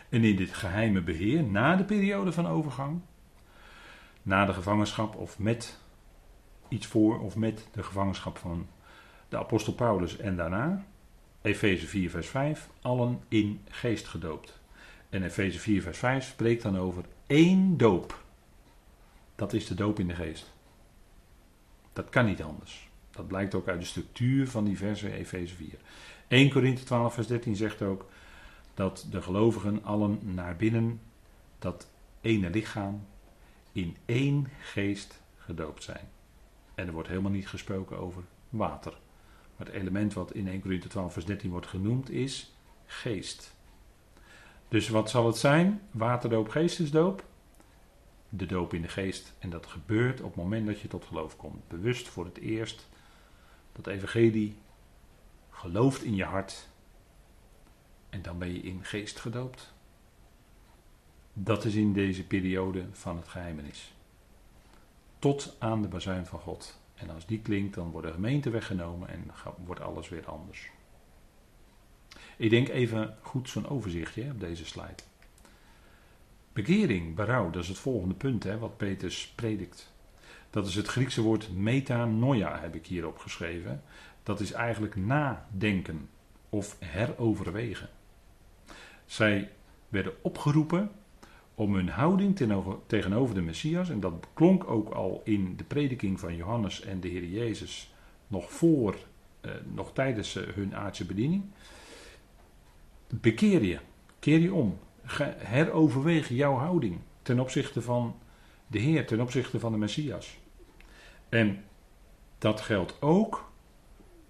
En 0.08 0.24
in 0.24 0.36
dit 0.36 0.54
geheime 0.54 1.02
beheer, 1.02 1.44
na 1.44 1.76
de 1.76 1.84
periode 1.84 2.32
van 2.32 2.46
overgang, 2.46 3.00
na 4.22 4.44
de 4.44 4.52
gevangenschap 4.52 5.16
of 5.16 5.38
met 5.38 5.79
iets 6.70 6.86
voor 6.86 7.20
of 7.20 7.36
met 7.36 7.68
de 7.72 7.82
gevangenschap 7.82 8.38
van 8.38 8.66
de 9.28 9.38
apostel 9.38 9.72
Paulus 9.72 10.16
en 10.16 10.36
daarna, 10.36 10.84
Efeze 11.42 11.86
4 11.86 12.10
vers 12.10 12.28
5, 12.28 12.68
allen 12.80 13.20
in 13.28 13.60
geest 13.68 14.06
gedoopt. 14.06 14.60
En 15.08 15.22
Efeze 15.22 15.58
4 15.58 15.82
vers 15.82 15.98
5 15.98 16.24
spreekt 16.24 16.62
dan 16.62 16.78
over 16.78 17.04
één 17.26 17.76
doop. 17.76 18.22
Dat 19.34 19.52
is 19.52 19.66
de 19.66 19.74
doop 19.74 19.98
in 19.98 20.08
de 20.08 20.14
geest. 20.14 20.52
Dat 21.92 22.08
kan 22.08 22.26
niet 22.26 22.42
anders. 22.42 22.88
Dat 23.10 23.26
blijkt 23.26 23.54
ook 23.54 23.68
uit 23.68 23.80
de 23.80 23.86
structuur 23.86 24.48
van 24.48 24.64
die 24.64 24.76
verse 24.76 25.12
Efeze 25.12 25.54
4. 25.54 25.68
1 26.28 26.50
Korinthe 26.50 26.82
12 26.82 27.14
vers 27.14 27.26
13 27.26 27.56
zegt 27.56 27.82
ook 27.82 28.08
dat 28.74 29.06
de 29.10 29.22
gelovigen 29.22 29.84
allen 29.84 30.18
naar 30.34 30.56
binnen 30.56 31.00
dat 31.58 31.88
ene 32.20 32.50
lichaam 32.50 33.06
in 33.72 33.96
één 34.04 34.48
geest 34.60 35.22
gedoopt 35.36 35.82
zijn. 35.82 36.08
En 36.80 36.86
er 36.86 36.92
wordt 36.92 37.08
helemaal 37.08 37.30
niet 37.30 37.48
gesproken 37.48 37.98
over 37.98 38.22
water. 38.48 38.98
Maar 39.56 39.66
het 39.66 39.76
element 39.76 40.12
wat 40.12 40.32
in 40.32 40.48
1 40.48 40.60
Corinthië 40.60 40.88
12 40.88 41.12
vers 41.12 41.24
13 41.24 41.50
wordt 41.50 41.66
genoemd 41.66 42.10
is 42.10 42.54
geest. 42.86 43.56
Dus 44.68 44.88
wat 44.88 45.10
zal 45.10 45.26
het 45.26 45.36
zijn? 45.36 45.80
Waterdoop, 45.90 46.48
geestesdoop? 46.48 47.24
De 48.28 48.46
doop 48.46 48.74
in 48.74 48.82
de 48.82 48.88
geest. 48.88 49.34
En 49.38 49.50
dat 49.50 49.66
gebeurt 49.66 50.20
op 50.20 50.26
het 50.26 50.36
moment 50.36 50.66
dat 50.66 50.80
je 50.80 50.88
tot 50.88 51.04
geloof 51.04 51.36
komt. 51.36 51.68
Bewust 51.68 52.08
voor 52.08 52.24
het 52.24 52.38
eerst 52.38 52.88
dat 53.72 53.86
evangelie 53.86 54.56
gelooft 55.50 56.02
in 56.02 56.14
je 56.14 56.24
hart. 56.24 56.68
En 58.08 58.22
dan 58.22 58.38
ben 58.38 58.52
je 58.52 58.60
in 58.60 58.84
geest 58.84 59.20
gedoopt. 59.20 59.72
Dat 61.32 61.64
is 61.64 61.74
in 61.74 61.92
deze 61.92 62.26
periode 62.26 62.84
van 62.92 63.16
het 63.16 63.28
geheimenis. 63.28 63.92
Tot 65.20 65.56
aan 65.58 65.82
de 65.82 65.88
bazuin 65.88 66.26
van 66.26 66.40
God. 66.40 66.80
En 66.94 67.10
als 67.10 67.26
die 67.26 67.40
klinkt, 67.40 67.74
dan 67.74 67.90
wordt 67.90 68.06
de 68.06 68.12
gemeente 68.12 68.50
weggenomen 68.50 69.08
en 69.08 69.30
wordt 69.64 69.80
alles 69.80 70.08
weer 70.08 70.26
anders. 70.26 70.70
Ik 72.36 72.50
denk 72.50 72.68
even 72.68 73.16
goed 73.22 73.48
zo'n 73.48 73.68
overzichtje 73.68 74.30
op 74.30 74.40
deze 74.40 74.66
slide. 74.66 75.02
Bekering, 76.52 77.14
berouw, 77.14 77.50
dat 77.50 77.62
is 77.62 77.68
het 77.68 77.78
volgende 77.78 78.14
punt 78.14 78.44
hè, 78.44 78.58
wat 78.58 78.76
Peters 78.76 79.32
predikt. 79.34 79.92
Dat 80.50 80.66
is 80.66 80.74
het 80.74 80.86
Griekse 80.86 81.22
woord 81.22 81.52
metanoia, 81.56 82.60
heb 82.60 82.74
ik 82.74 82.86
hier 82.86 83.06
opgeschreven. 83.06 83.82
Dat 84.22 84.40
is 84.40 84.52
eigenlijk 84.52 84.96
nadenken 84.96 86.08
of 86.48 86.76
heroverwegen. 86.78 87.88
Zij 89.06 89.50
werden 89.88 90.12
opgeroepen 90.22 90.90
om 91.54 91.74
hun 91.74 91.88
houding 91.88 92.36
tegenover 92.86 93.34
de 93.34 93.42
Messias, 93.42 93.90
en 93.90 94.00
dat 94.00 94.26
klonk 94.34 94.70
ook 94.70 94.90
al 94.90 95.20
in 95.24 95.56
de 95.56 95.64
prediking 95.64 96.20
van 96.20 96.36
Johannes 96.36 96.80
en 96.82 97.00
de 97.00 97.08
Heer 97.08 97.24
Jezus, 97.24 97.94
nog 98.26 98.52
voor, 98.52 98.96
eh, 99.40 99.50
nog 99.74 99.92
tijdens 99.92 100.36
eh, 100.36 100.42
hun 100.54 100.76
aardse 100.76 101.06
bediening. 101.06 101.44
Bekeer 103.08 103.64
je, 103.64 103.78
keer 104.18 104.38
je 104.38 104.52
om, 104.52 104.78
heroverweeg 105.36 106.28
jouw 106.28 106.54
houding 106.54 106.98
ten 107.22 107.40
opzichte 107.40 107.82
van 107.82 108.14
de 108.66 108.78
Heer, 108.78 109.06
ten 109.06 109.20
opzichte 109.20 109.60
van 109.60 109.72
de 109.72 109.78
Messias. 109.78 110.38
En 111.28 111.64
dat 112.38 112.60
geldt 112.60 113.02
ook 113.02 113.50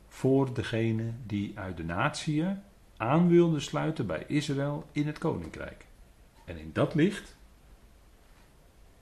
voor 0.08 0.54
degene 0.54 1.12
die 1.26 1.52
uit 1.54 1.76
de 1.76 1.84
natieën 1.84 2.62
aan 2.96 3.28
wilden 3.28 3.62
sluiten 3.62 4.06
bij 4.06 4.24
Israël 4.26 4.84
in 4.92 5.06
het 5.06 5.18
koninkrijk. 5.18 5.86
En 6.50 6.58
in 6.58 6.70
dat 6.72 6.94
licht 6.94 7.36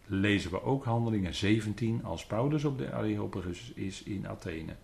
lezen 0.07 0.51
we 0.51 0.63
ook 0.63 0.85
handelingen 0.85 1.35
17 1.35 2.05
als 2.05 2.27
Paulus 2.27 2.65
op 2.65 2.79
de 2.79 2.93
Areopagus 2.93 3.73
is 3.75 4.03
in 4.03 4.29
Athene. 4.29 4.75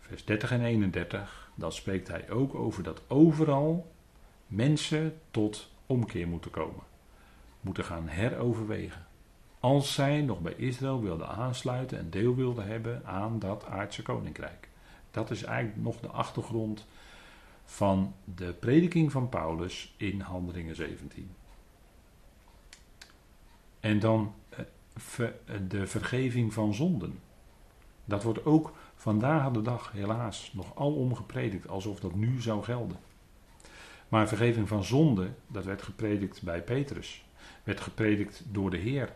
Vers 0.00 0.24
30 0.24 0.50
en 0.50 0.64
31, 0.64 1.50
dan 1.54 1.72
spreekt 1.72 2.08
hij 2.08 2.30
ook 2.30 2.54
over 2.54 2.82
dat 2.82 3.02
overal 3.08 3.92
mensen 4.46 5.20
tot 5.30 5.70
omkeer 5.86 6.28
moeten 6.28 6.50
komen. 6.50 6.84
Moeten 7.60 7.84
gaan 7.84 8.08
heroverwegen. 8.08 9.06
Als 9.60 9.94
zij 9.94 10.20
nog 10.20 10.40
bij 10.40 10.54
Israël 10.56 11.02
wilden 11.02 11.28
aansluiten 11.28 11.98
en 11.98 12.10
deel 12.10 12.34
wilden 12.34 12.66
hebben 12.66 13.06
aan 13.06 13.38
dat 13.38 13.64
aardse 13.64 14.02
koninkrijk. 14.02 14.68
Dat 15.10 15.30
is 15.30 15.42
eigenlijk 15.42 15.82
nog 15.82 16.00
de 16.00 16.08
achtergrond 16.08 16.86
van 17.64 18.14
de 18.34 18.52
prediking 18.52 19.12
van 19.12 19.28
Paulus 19.28 19.94
in 19.96 20.20
Handelingen 20.20 20.74
17. 20.74 21.30
En 23.82 23.98
dan 23.98 24.34
eh, 24.48 25.26
de 25.68 25.86
vergeving 25.86 26.52
van 26.52 26.74
zonden. 26.74 27.18
Dat 28.04 28.22
wordt 28.22 28.44
ook 28.44 28.72
vandaag 28.94 29.50
de 29.50 29.62
dag 29.62 29.92
helaas 29.92 30.50
nog 30.54 30.76
alom 30.76 31.14
gepredikt, 31.14 31.68
alsof 31.68 32.00
dat 32.00 32.14
nu 32.14 32.40
zou 32.40 32.62
gelden. 32.62 32.96
Maar 34.08 34.28
vergeving 34.28 34.68
van 34.68 34.84
zonde, 34.84 35.30
dat 35.46 35.64
werd 35.64 35.82
gepredikt 35.82 36.42
bij 36.42 36.62
Petrus. 36.62 37.24
Werd 37.64 37.80
gepredikt 37.80 38.44
door 38.50 38.70
de 38.70 38.76
Heer. 38.76 39.12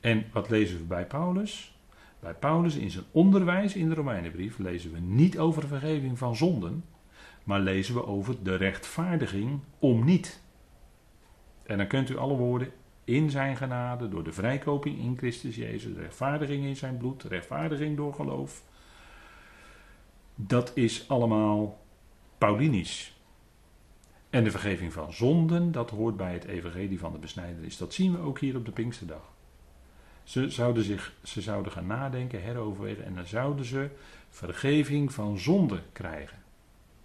En 0.00 0.24
wat 0.32 0.50
lezen 0.50 0.78
we 0.78 0.84
bij 0.84 1.06
Paulus? 1.06 1.78
Bij 2.20 2.34
Paulus 2.34 2.76
in 2.76 2.90
zijn 2.90 3.04
onderwijs 3.10 3.74
in 3.74 3.88
de 3.88 3.94
Romeinenbrief 3.94 4.58
lezen 4.58 4.92
we 4.92 4.98
niet 4.98 5.38
over 5.38 5.68
vergeving 5.68 6.18
van 6.18 6.36
zonden, 6.36 6.84
maar 7.44 7.60
lezen 7.60 7.94
we 7.94 8.06
over 8.06 8.42
de 8.42 8.54
rechtvaardiging 8.54 9.60
om 9.78 10.04
niet. 10.04 10.40
En 11.62 11.78
dan 11.78 11.86
kunt 11.86 12.10
u 12.10 12.16
alle 12.16 12.36
woorden 12.36 12.72
in 13.06 13.30
zijn 13.30 13.56
genade, 13.56 14.08
door 14.08 14.24
de 14.24 14.32
vrijkoping 14.32 14.98
in 14.98 15.16
Christus 15.16 15.56
Jezus, 15.56 15.96
rechtvaardiging 15.96 16.64
in 16.64 16.76
zijn 16.76 16.96
bloed, 16.96 17.22
rechtvaardiging 17.22 17.96
door 17.96 18.14
geloof. 18.14 18.62
Dat 20.34 20.72
is 20.74 21.08
allemaal 21.08 21.78
Paulinisch. 22.38 23.20
En 24.30 24.44
de 24.44 24.50
vergeving 24.50 24.92
van 24.92 25.12
zonden, 25.12 25.72
dat 25.72 25.90
hoort 25.90 26.16
bij 26.16 26.32
het 26.32 26.44
evangelie 26.44 26.98
van 26.98 27.12
de 27.12 27.18
besnijdenis. 27.18 27.76
Dat 27.76 27.94
zien 27.94 28.12
we 28.12 28.18
ook 28.18 28.38
hier 28.38 28.56
op 28.56 28.64
de 28.64 28.72
Pinksterdag. 28.72 29.32
Ze 30.24 30.50
zouden, 30.50 30.84
zich, 30.84 31.12
ze 31.22 31.40
zouden 31.40 31.72
gaan 31.72 31.86
nadenken, 31.86 32.42
heroverwegen 32.42 33.04
en 33.04 33.14
dan 33.14 33.26
zouden 33.26 33.64
ze 33.64 33.90
vergeving 34.30 35.12
van 35.12 35.38
zonde 35.38 35.82
krijgen. 35.92 36.38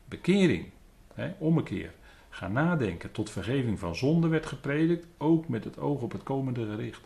Bekering, 0.05 0.71
hè, 1.13 1.33
ommekeer. 1.37 1.93
Ga 2.33 2.47
nadenken. 2.47 3.11
Tot 3.11 3.29
vergeving 3.29 3.79
van 3.79 3.95
zonde 3.95 4.27
werd 4.27 4.45
gepredikt, 4.45 5.07
ook 5.17 5.47
met 5.47 5.63
het 5.63 5.79
oog 5.79 6.01
op 6.01 6.11
het 6.11 6.23
komende 6.23 6.65
gericht. 6.65 7.01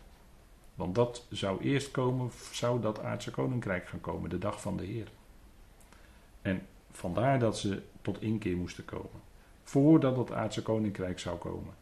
Want 0.76 0.96
dat 0.96 1.26
zou 1.30 1.62
eerst 1.62 1.92
komen, 1.92 2.30
zou 2.52 2.82
dat 2.82 3.02
aardse 3.02 3.32
koninkrijk 3.32 3.88
gaan 3.88 4.02
komen, 4.02 4.30
de 4.30 4.38
dag 4.38 4.62
van 4.62 4.78
de 4.78 4.86
Heer. 4.86 5.08
En 6.42 6.62
vandaar 6.92 7.40
dat 7.40 7.58
ze 7.58 7.82
tot 8.02 8.22
inkeer 8.22 8.58
moesten 8.58 8.86
komen. 8.86 9.22
Voordat 9.64 10.18
het 10.18 10.32
aardse 10.32 10.62
koninkrijk 10.62 11.20
zou 11.20 11.38
komen. 11.38 11.74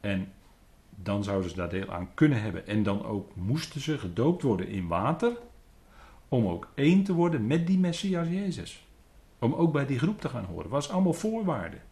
En 0.00 0.32
dan 0.90 1.24
zouden 1.24 1.50
ze 1.50 1.56
daar 1.56 1.68
deel 1.68 1.92
aan 1.92 2.14
kunnen 2.14 2.42
hebben. 2.42 2.66
En 2.66 2.82
dan 2.82 3.04
ook 3.04 3.36
moesten 3.36 3.80
ze 3.80 3.98
gedoopt 3.98 4.42
worden 4.42 4.68
in 4.68 4.86
water, 4.86 5.38
om 6.28 6.46
ook 6.46 6.68
één 6.74 7.04
te 7.04 7.12
worden 7.12 7.46
met 7.46 7.66
die 7.66 7.78
Messias 7.78 8.28
Jezus. 8.28 8.86
Om 9.38 9.54
ook 9.54 9.72
bij 9.72 9.86
die 9.86 9.98
groep 9.98 10.20
te 10.20 10.28
gaan 10.28 10.44
horen. 10.44 10.70
was 10.70 10.90
allemaal 10.90 11.12
voorwaarden. 11.12 11.82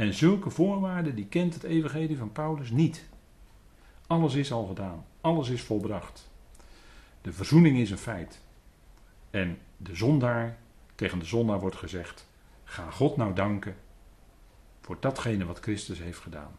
En 0.00 0.14
zulke 0.14 0.50
voorwaarden, 0.50 1.14
die 1.14 1.26
kent 1.26 1.54
het 1.54 1.62
evangelie 1.62 2.16
van 2.16 2.32
Paulus 2.32 2.70
niet. 2.70 3.08
Alles 4.06 4.34
is 4.34 4.52
al 4.52 4.66
gedaan. 4.66 5.04
Alles 5.20 5.48
is 5.48 5.62
volbracht. 5.62 6.30
De 7.22 7.32
verzoening 7.32 7.78
is 7.78 7.90
een 7.90 7.98
feit. 7.98 8.40
En 9.30 9.58
de 9.76 9.94
zondaar, 9.94 10.58
tegen 10.94 11.18
de 11.18 11.24
zondaar 11.24 11.60
wordt 11.60 11.76
gezegd: 11.76 12.26
ga 12.64 12.90
God 12.90 13.16
nou 13.16 13.34
danken 13.34 13.76
voor 14.80 14.96
datgene 15.00 15.44
wat 15.44 15.58
Christus 15.58 15.98
heeft 15.98 16.20
gedaan. 16.20 16.52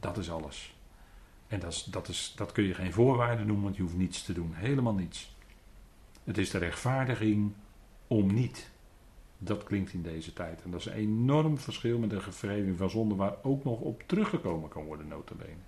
Dat 0.00 0.18
is 0.18 0.30
alles. 0.30 0.76
En 1.46 1.60
dat, 1.60 1.72
is, 1.72 1.84
dat, 1.84 2.08
is, 2.08 2.32
dat 2.36 2.52
kun 2.52 2.64
je 2.64 2.74
geen 2.74 2.92
voorwaarde 2.92 3.44
noemen, 3.44 3.64
want 3.64 3.76
je 3.76 3.82
hoeft 3.82 3.96
niets 3.96 4.22
te 4.22 4.32
doen. 4.32 4.54
Helemaal 4.54 4.94
niets. 4.94 5.36
Het 6.24 6.38
is 6.38 6.50
de 6.50 6.58
rechtvaardiging 6.58 7.52
om 8.06 8.34
niet. 8.34 8.70
Dat 9.38 9.64
klinkt 9.64 9.92
in 9.92 10.02
deze 10.02 10.32
tijd. 10.32 10.62
En 10.62 10.70
dat 10.70 10.80
is 10.80 10.86
een 10.86 10.92
enorm 10.92 11.58
verschil 11.58 11.98
met 11.98 12.10
de 12.10 12.20
vergeving 12.20 12.78
van 12.78 12.90
zonde, 12.90 13.14
waar 13.14 13.36
ook 13.42 13.64
nog 13.64 13.80
op 13.80 14.02
teruggekomen 14.06 14.68
kan 14.68 14.84
worden, 14.84 15.08
notabene. 15.08 15.62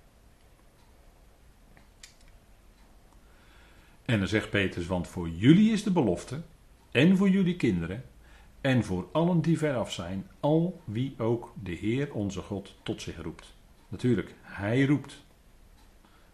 En 4.05 4.19
dan 4.19 4.27
zegt 4.27 4.49
Petrus, 4.49 4.87
want 4.87 5.07
voor 5.07 5.29
jullie 5.29 5.71
is 5.71 5.83
de 5.83 5.91
belofte, 5.91 6.41
en 6.91 7.17
voor 7.17 7.29
jullie 7.29 7.55
kinderen, 7.55 8.03
en 8.61 8.83
voor 8.83 9.09
allen 9.11 9.41
die 9.41 9.57
veraf 9.57 9.91
zijn, 9.91 10.27
al 10.39 10.81
wie 10.83 11.13
ook 11.17 11.53
de 11.63 11.71
Heer 11.71 12.13
onze 12.13 12.41
God 12.41 12.75
tot 12.83 13.01
zich 13.01 13.21
roept. 13.21 13.53
Natuurlijk, 13.87 14.35
Hij 14.41 14.85
roept. 14.85 15.23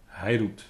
Hij 0.05 0.37
roept. 0.37 0.65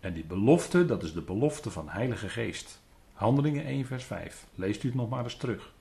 En 0.00 0.14
die 0.14 0.24
belofte, 0.24 0.84
dat 0.84 1.02
is 1.02 1.12
de 1.12 1.22
belofte 1.22 1.70
van 1.70 1.88
Heilige 1.88 2.28
Geest. 2.28 2.80
Handelingen 3.12 3.64
1, 3.64 3.86
vers 3.86 4.04
5. 4.04 4.46
Leest 4.54 4.82
u 4.82 4.86
het 4.86 4.96
nog 4.96 5.08
maar 5.08 5.24
eens 5.24 5.36
terug. 5.36 5.71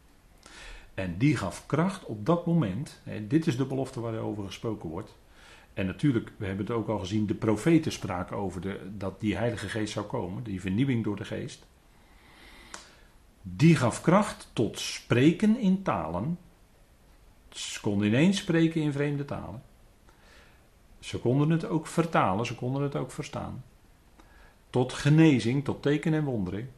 En 0.94 1.18
die 1.18 1.38
gaf 1.38 1.66
kracht 1.66 2.06
op 2.06 2.26
dat 2.26 2.46
moment. 2.46 3.02
Dit 3.28 3.48
is 3.48 3.58
de 3.58 3.66
belofte 3.66 4.00
waarover 4.00 4.46
gesproken 4.46 4.90
wordt. 4.90 5.16
En 5.74 5.86
natuurlijk, 5.86 6.32
we 6.38 6.46
hebben 6.46 6.66
het 6.66 6.76
ook 6.76 6.88
al 6.88 7.00
gezien, 7.00 7.26
de 7.26 7.34
profeten 7.34 7.92
spraken 7.92 8.38
over 8.38 8.62
de, 8.62 8.90
dat 8.98 9.20
die 9.20 9.36
Heilige 9.36 9.70
Geest 9.70 9.94
zou 9.94 10.06
komen, 10.06 10.44
die 10.44 10.62
vernieuwing 10.62 11.04
door 11.04 11.16
de 11.16 11.26
Geest. 11.26 11.66
Die 13.42 13.76
gaf 13.76 14.02
kracht 14.02 14.50
tot 14.54 14.80
spreken 14.80 15.60
in 15.60 15.82
talen. 15.84 16.38
Ze 17.50 17.82
konden 17.82 18.08
ineens 18.08 18.38
spreken 18.38 18.82
in 18.82 18.92
vreemde 18.92 19.26
talen. 19.26 19.64
Ze 21.00 21.20
konden 21.20 21.50
het 21.50 21.66
ook 21.66 21.88
vertalen, 21.88 22.46
ze 22.46 22.56
konden 22.56 22.82
het 22.82 22.96
ook 22.96 23.12
verstaan. 23.12 23.64
Tot 24.70 24.94
genezing, 24.94 25.64
tot 25.64 25.82
teken 25.82 26.14
en 26.14 26.24
wonderen. 26.24 26.72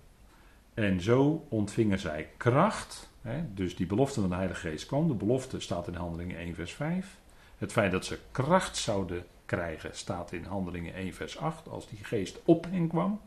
En 0.74 1.02
zo 1.02 1.46
ontvingen 1.50 2.00
zij 2.00 2.30
kracht. 2.38 3.12
Dus 3.54 3.76
die 3.76 3.86
belofte 3.86 4.20
van 4.20 4.30
de 4.30 4.36
Heilige 4.36 4.70
Geest 4.70 4.86
kwam. 4.86 5.08
De 5.08 5.14
belofte 5.14 5.60
staat 5.60 5.88
in 5.88 5.94
Handelingen 5.94 6.38
1, 6.38 6.56
vers 6.56 6.74
5. 6.74 7.18
Het 7.58 7.72
feit 7.72 7.92
dat 7.92 8.06
ze 8.06 8.20
kracht 8.32 8.78
zouden 8.78 9.26
krijgen 9.46 9.90
staat 9.94 10.32
in 10.32 10.44
Handelingen 10.44 10.94
1, 10.94 11.14
vers 11.14 11.38
8. 11.38 11.70
Als 11.70 11.88
die 11.90 12.04
geest 12.04 12.40
op 12.46 12.68
hen 12.70 12.88
kwam. 12.88 13.22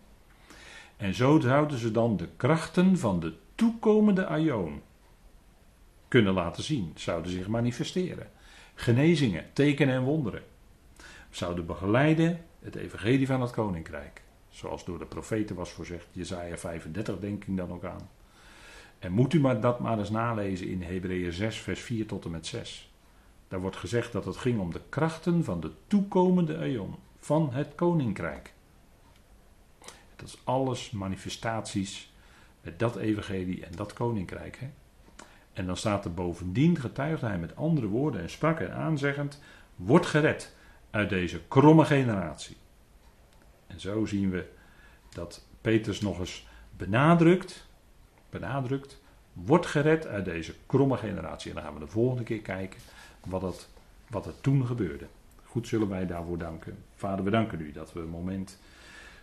En 0.97 1.15
zo 1.15 1.41
zouden 1.41 1.79
ze 1.79 1.91
dan 1.91 2.17
de 2.17 2.29
krachten 2.37 2.99
van 2.99 3.21
de 3.21 3.35
toekomende 3.55 4.27
aion 4.27 4.83
kunnen 6.09 6.33
laten 6.33 6.63
zien. 6.63 6.93
Zouden 6.95 7.31
zich 7.31 7.49
manifesteren. 7.49 8.31
Genezingen, 8.75 9.45
tekenen 9.53 9.95
en 9.95 10.03
wonderen. 10.03 10.43
Zouden 11.31 11.67
begeleiden 11.67 12.45
het 12.61 12.75
evangelie 12.75 13.27
van 13.27 13.41
het 13.41 13.51
koninkrijk. 13.51 14.23
Zoals 14.49 14.85
door 14.85 14.99
de 14.99 15.07
profeten 15.07 15.57
was 15.57 15.71
voorzegd. 15.71 16.07
Jezaja 16.13 16.57
35 16.57 17.19
denk 17.19 17.45
ik 17.45 17.57
dan 17.57 17.73
ook 17.73 17.85
aan. 17.85 18.09
En 19.07 19.13
moet 19.13 19.33
u 19.33 19.41
maar 19.41 19.61
dat 19.61 19.81
maar 19.81 19.99
eens 19.99 20.11
nalezen 20.11 20.69
in 20.69 20.83
Hebreeën 20.83 21.33
6 21.33 21.61
vers 21.61 21.81
4 21.81 22.07
tot 22.07 22.25
en 22.25 22.31
met 22.31 22.47
6. 22.47 22.93
Daar 23.49 23.61
wordt 23.61 23.77
gezegd 23.77 24.13
dat 24.13 24.25
het 24.25 24.37
ging 24.37 24.61
om 24.61 24.73
de 24.73 24.81
krachten 24.89 25.45
van 25.45 25.61
de 25.61 25.71
toekomende 25.87 26.57
eon. 26.59 26.97
Van 27.19 27.53
het 27.53 27.75
koninkrijk. 27.75 28.53
Dat 30.17 30.29
is 30.29 30.41
alles 30.45 30.91
manifestaties 30.91 32.13
met 32.61 32.79
dat 32.79 32.97
evangelie 32.97 33.67
en 33.67 33.73
dat 33.73 33.93
koninkrijk. 33.93 34.59
Hè? 34.59 34.69
En 35.53 35.67
dan 35.67 35.77
staat 35.77 36.05
er 36.05 36.15
bovendien, 36.15 36.79
getuigde 36.79 37.27
hij 37.27 37.39
met 37.39 37.57
andere 37.57 37.87
woorden 37.87 38.21
en 38.21 38.31
sprak 38.31 38.61
er 38.61 38.73
aanzeggend, 38.73 39.43
wordt 39.77 40.07
gered 40.07 40.55
uit 40.91 41.09
deze 41.09 41.41
kromme 41.49 41.85
generatie. 41.85 42.57
En 43.67 43.81
zo 43.81 44.05
zien 44.05 44.31
we 44.31 44.49
dat 45.09 45.47
Petrus 45.61 46.01
nog 46.01 46.19
eens 46.19 46.47
benadrukt, 46.77 47.66
benadrukt, 48.39 49.01
wordt 49.33 49.67
gered 49.67 50.07
uit 50.07 50.25
deze 50.25 50.55
kromme 50.67 50.97
generatie. 50.97 51.51
En 51.51 51.57
dan 51.57 51.65
gaan 51.65 51.75
we 51.75 51.81
de 51.81 51.87
volgende 51.87 52.23
keer 52.23 52.41
kijken 52.41 52.81
wat, 53.27 53.43
het, 53.43 53.69
wat 54.09 54.27
er 54.27 54.41
toen 54.41 54.67
gebeurde. 54.67 55.07
Goed 55.45 55.69
zullen 55.69 55.89
wij 55.89 56.07
daarvoor 56.07 56.39
danken. 56.39 56.77
Vader, 56.95 57.25
we 57.25 57.31
danken 57.31 57.61
u 57.61 57.73
dat 57.73 57.93
we 57.93 58.01
een 58.01 58.09
moment 58.09 58.59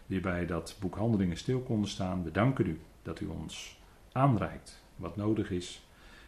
weer 0.06 0.22
bij 0.22 0.46
dat 0.46 0.76
boek 0.80 0.96
Handelingen 0.96 1.38
stil 1.38 1.60
konden 1.60 1.90
staan. 1.90 2.24
We 2.24 2.32
danken 2.32 2.68
u 2.68 2.80
dat 3.02 3.20
u 3.20 3.26
ons 3.26 3.80
aanreikt 4.12 4.82
wat 4.96 5.16
nodig 5.16 5.52
is. 5.52 5.88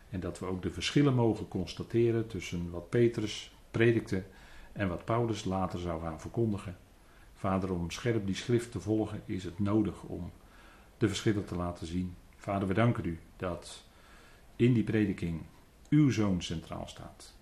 En 0.09 0.19
dat 0.19 0.39
we 0.39 0.45
ook 0.45 0.61
de 0.61 0.71
verschillen 0.71 1.13
mogen 1.13 1.47
constateren 1.47 2.27
tussen 2.27 2.69
wat 2.69 2.89
Petrus 2.89 3.51
predikte 3.71 4.23
en 4.71 4.87
wat 4.87 5.05
Paulus 5.05 5.45
later 5.45 5.79
zou 5.79 6.01
gaan 6.01 6.21
verkondigen. 6.21 6.77
Vader, 7.35 7.73
om 7.73 7.91
scherp 7.91 8.25
die 8.25 8.35
schrift 8.35 8.71
te 8.71 8.79
volgen 8.79 9.21
is 9.25 9.43
het 9.43 9.59
nodig 9.59 10.03
om 10.03 10.31
de 10.97 11.07
verschillen 11.07 11.45
te 11.45 11.55
laten 11.55 11.87
zien. 11.87 12.15
Vader, 12.45 12.67
we 12.67 12.73
danken 12.73 13.05
u 13.05 13.19
dat 13.35 13.83
in 14.55 14.73
die 14.73 14.83
prediking 14.83 15.41
uw 15.89 16.09
zoon 16.09 16.41
centraal 16.41 16.87
staat. 16.87 17.33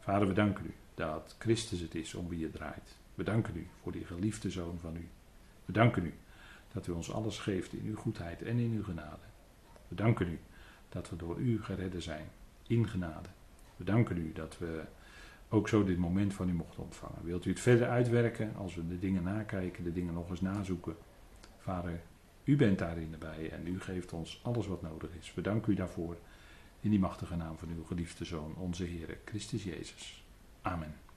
Vader, 0.00 0.28
we 0.28 0.34
danken 0.34 0.64
u 0.64 0.74
dat 0.94 1.36
Christus 1.38 1.80
het 1.80 1.94
is 1.94 2.14
om 2.14 2.28
wie 2.28 2.38
je 2.38 2.50
draait. 2.50 2.96
We 3.14 3.24
danken 3.24 3.56
u 3.56 3.66
voor 3.82 3.92
die 3.92 4.04
geliefde 4.04 4.50
zoon 4.50 4.78
van 4.80 4.96
u. 4.96 5.08
We 5.64 5.72
danken 5.72 6.04
u 6.04 6.14
dat 6.72 6.86
u 6.86 6.92
ons 6.92 7.12
alles 7.12 7.38
geeft 7.38 7.72
in 7.72 7.84
uw 7.86 7.96
goedheid 7.96 8.42
en 8.42 8.58
in 8.58 8.72
uw 8.72 8.82
genade. 8.82 9.24
We 9.88 9.94
danken 9.94 10.28
u 10.28 10.38
dat 10.88 11.10
we 11.10 11.16
door 11.16 11.36
u 11.36 11.62
geredden 11.62 12.02
zijn 12.02 12.28
in 12.66 12.88
genade. 12.88 13.28
We 13.76 13.84
danken 13.84 14.16
u 14.16 14.32
dat 14.32 14.58
we 14.58 14.82
ook 15.48 15.68
zo 15.68 15.84
dit 15.84 15.98
moment 15.98 16.34
van 16.34 16.48
u 16.48 16.52
mochten 16.52 16.82
ontvangen. 16.82 17.24
Wilt 17.24 17.44
u 17.44 17.50
het 17.50 17.60
verder 17.60 17.88
uitwerken 17.88 18.56
als 18.56 18.74
we 18.74 18.88
de 18.88 18.98
dingen 18.98 19.22
nakijken, 19.22 19.84
de 19.84 19.92
dingen 19.92 20.14
nog 20.14 20.30
eens 20.30 20.40
nazoeken? 20.40 20.96
Vader, 21.58 22.00
u 22.48 22.56
bent 22.56 22.78
daarin 22.78 23.12
erbij 23.12 23.50
en 23.50 23.66
u 23.66 23.80
geeft 23.80 24.12
ons 24.12 24.40
alles 24.42 24.66
wat 24.66 24.82
nodig 24.82 25.10
is. 25.20 25.34
We 25.34 25.40
danken 25.40 25.72
u 25.72 25.76
daarvoor 25.76 26.16
in 26.80 26.90
die 26.90 26.98
machtige 26.98 27.36
naam 27.36 27.58
van 27.58 27.68
uw 27.68 27.84
geliefde 27.84 28.24
Zoon, 28.24 28.54
onze 28.56 28.84
Heer 28.84 29.18
Christus 29.24 29.64
Jezus. 29.64 30.24
Amen. 30.62 31.07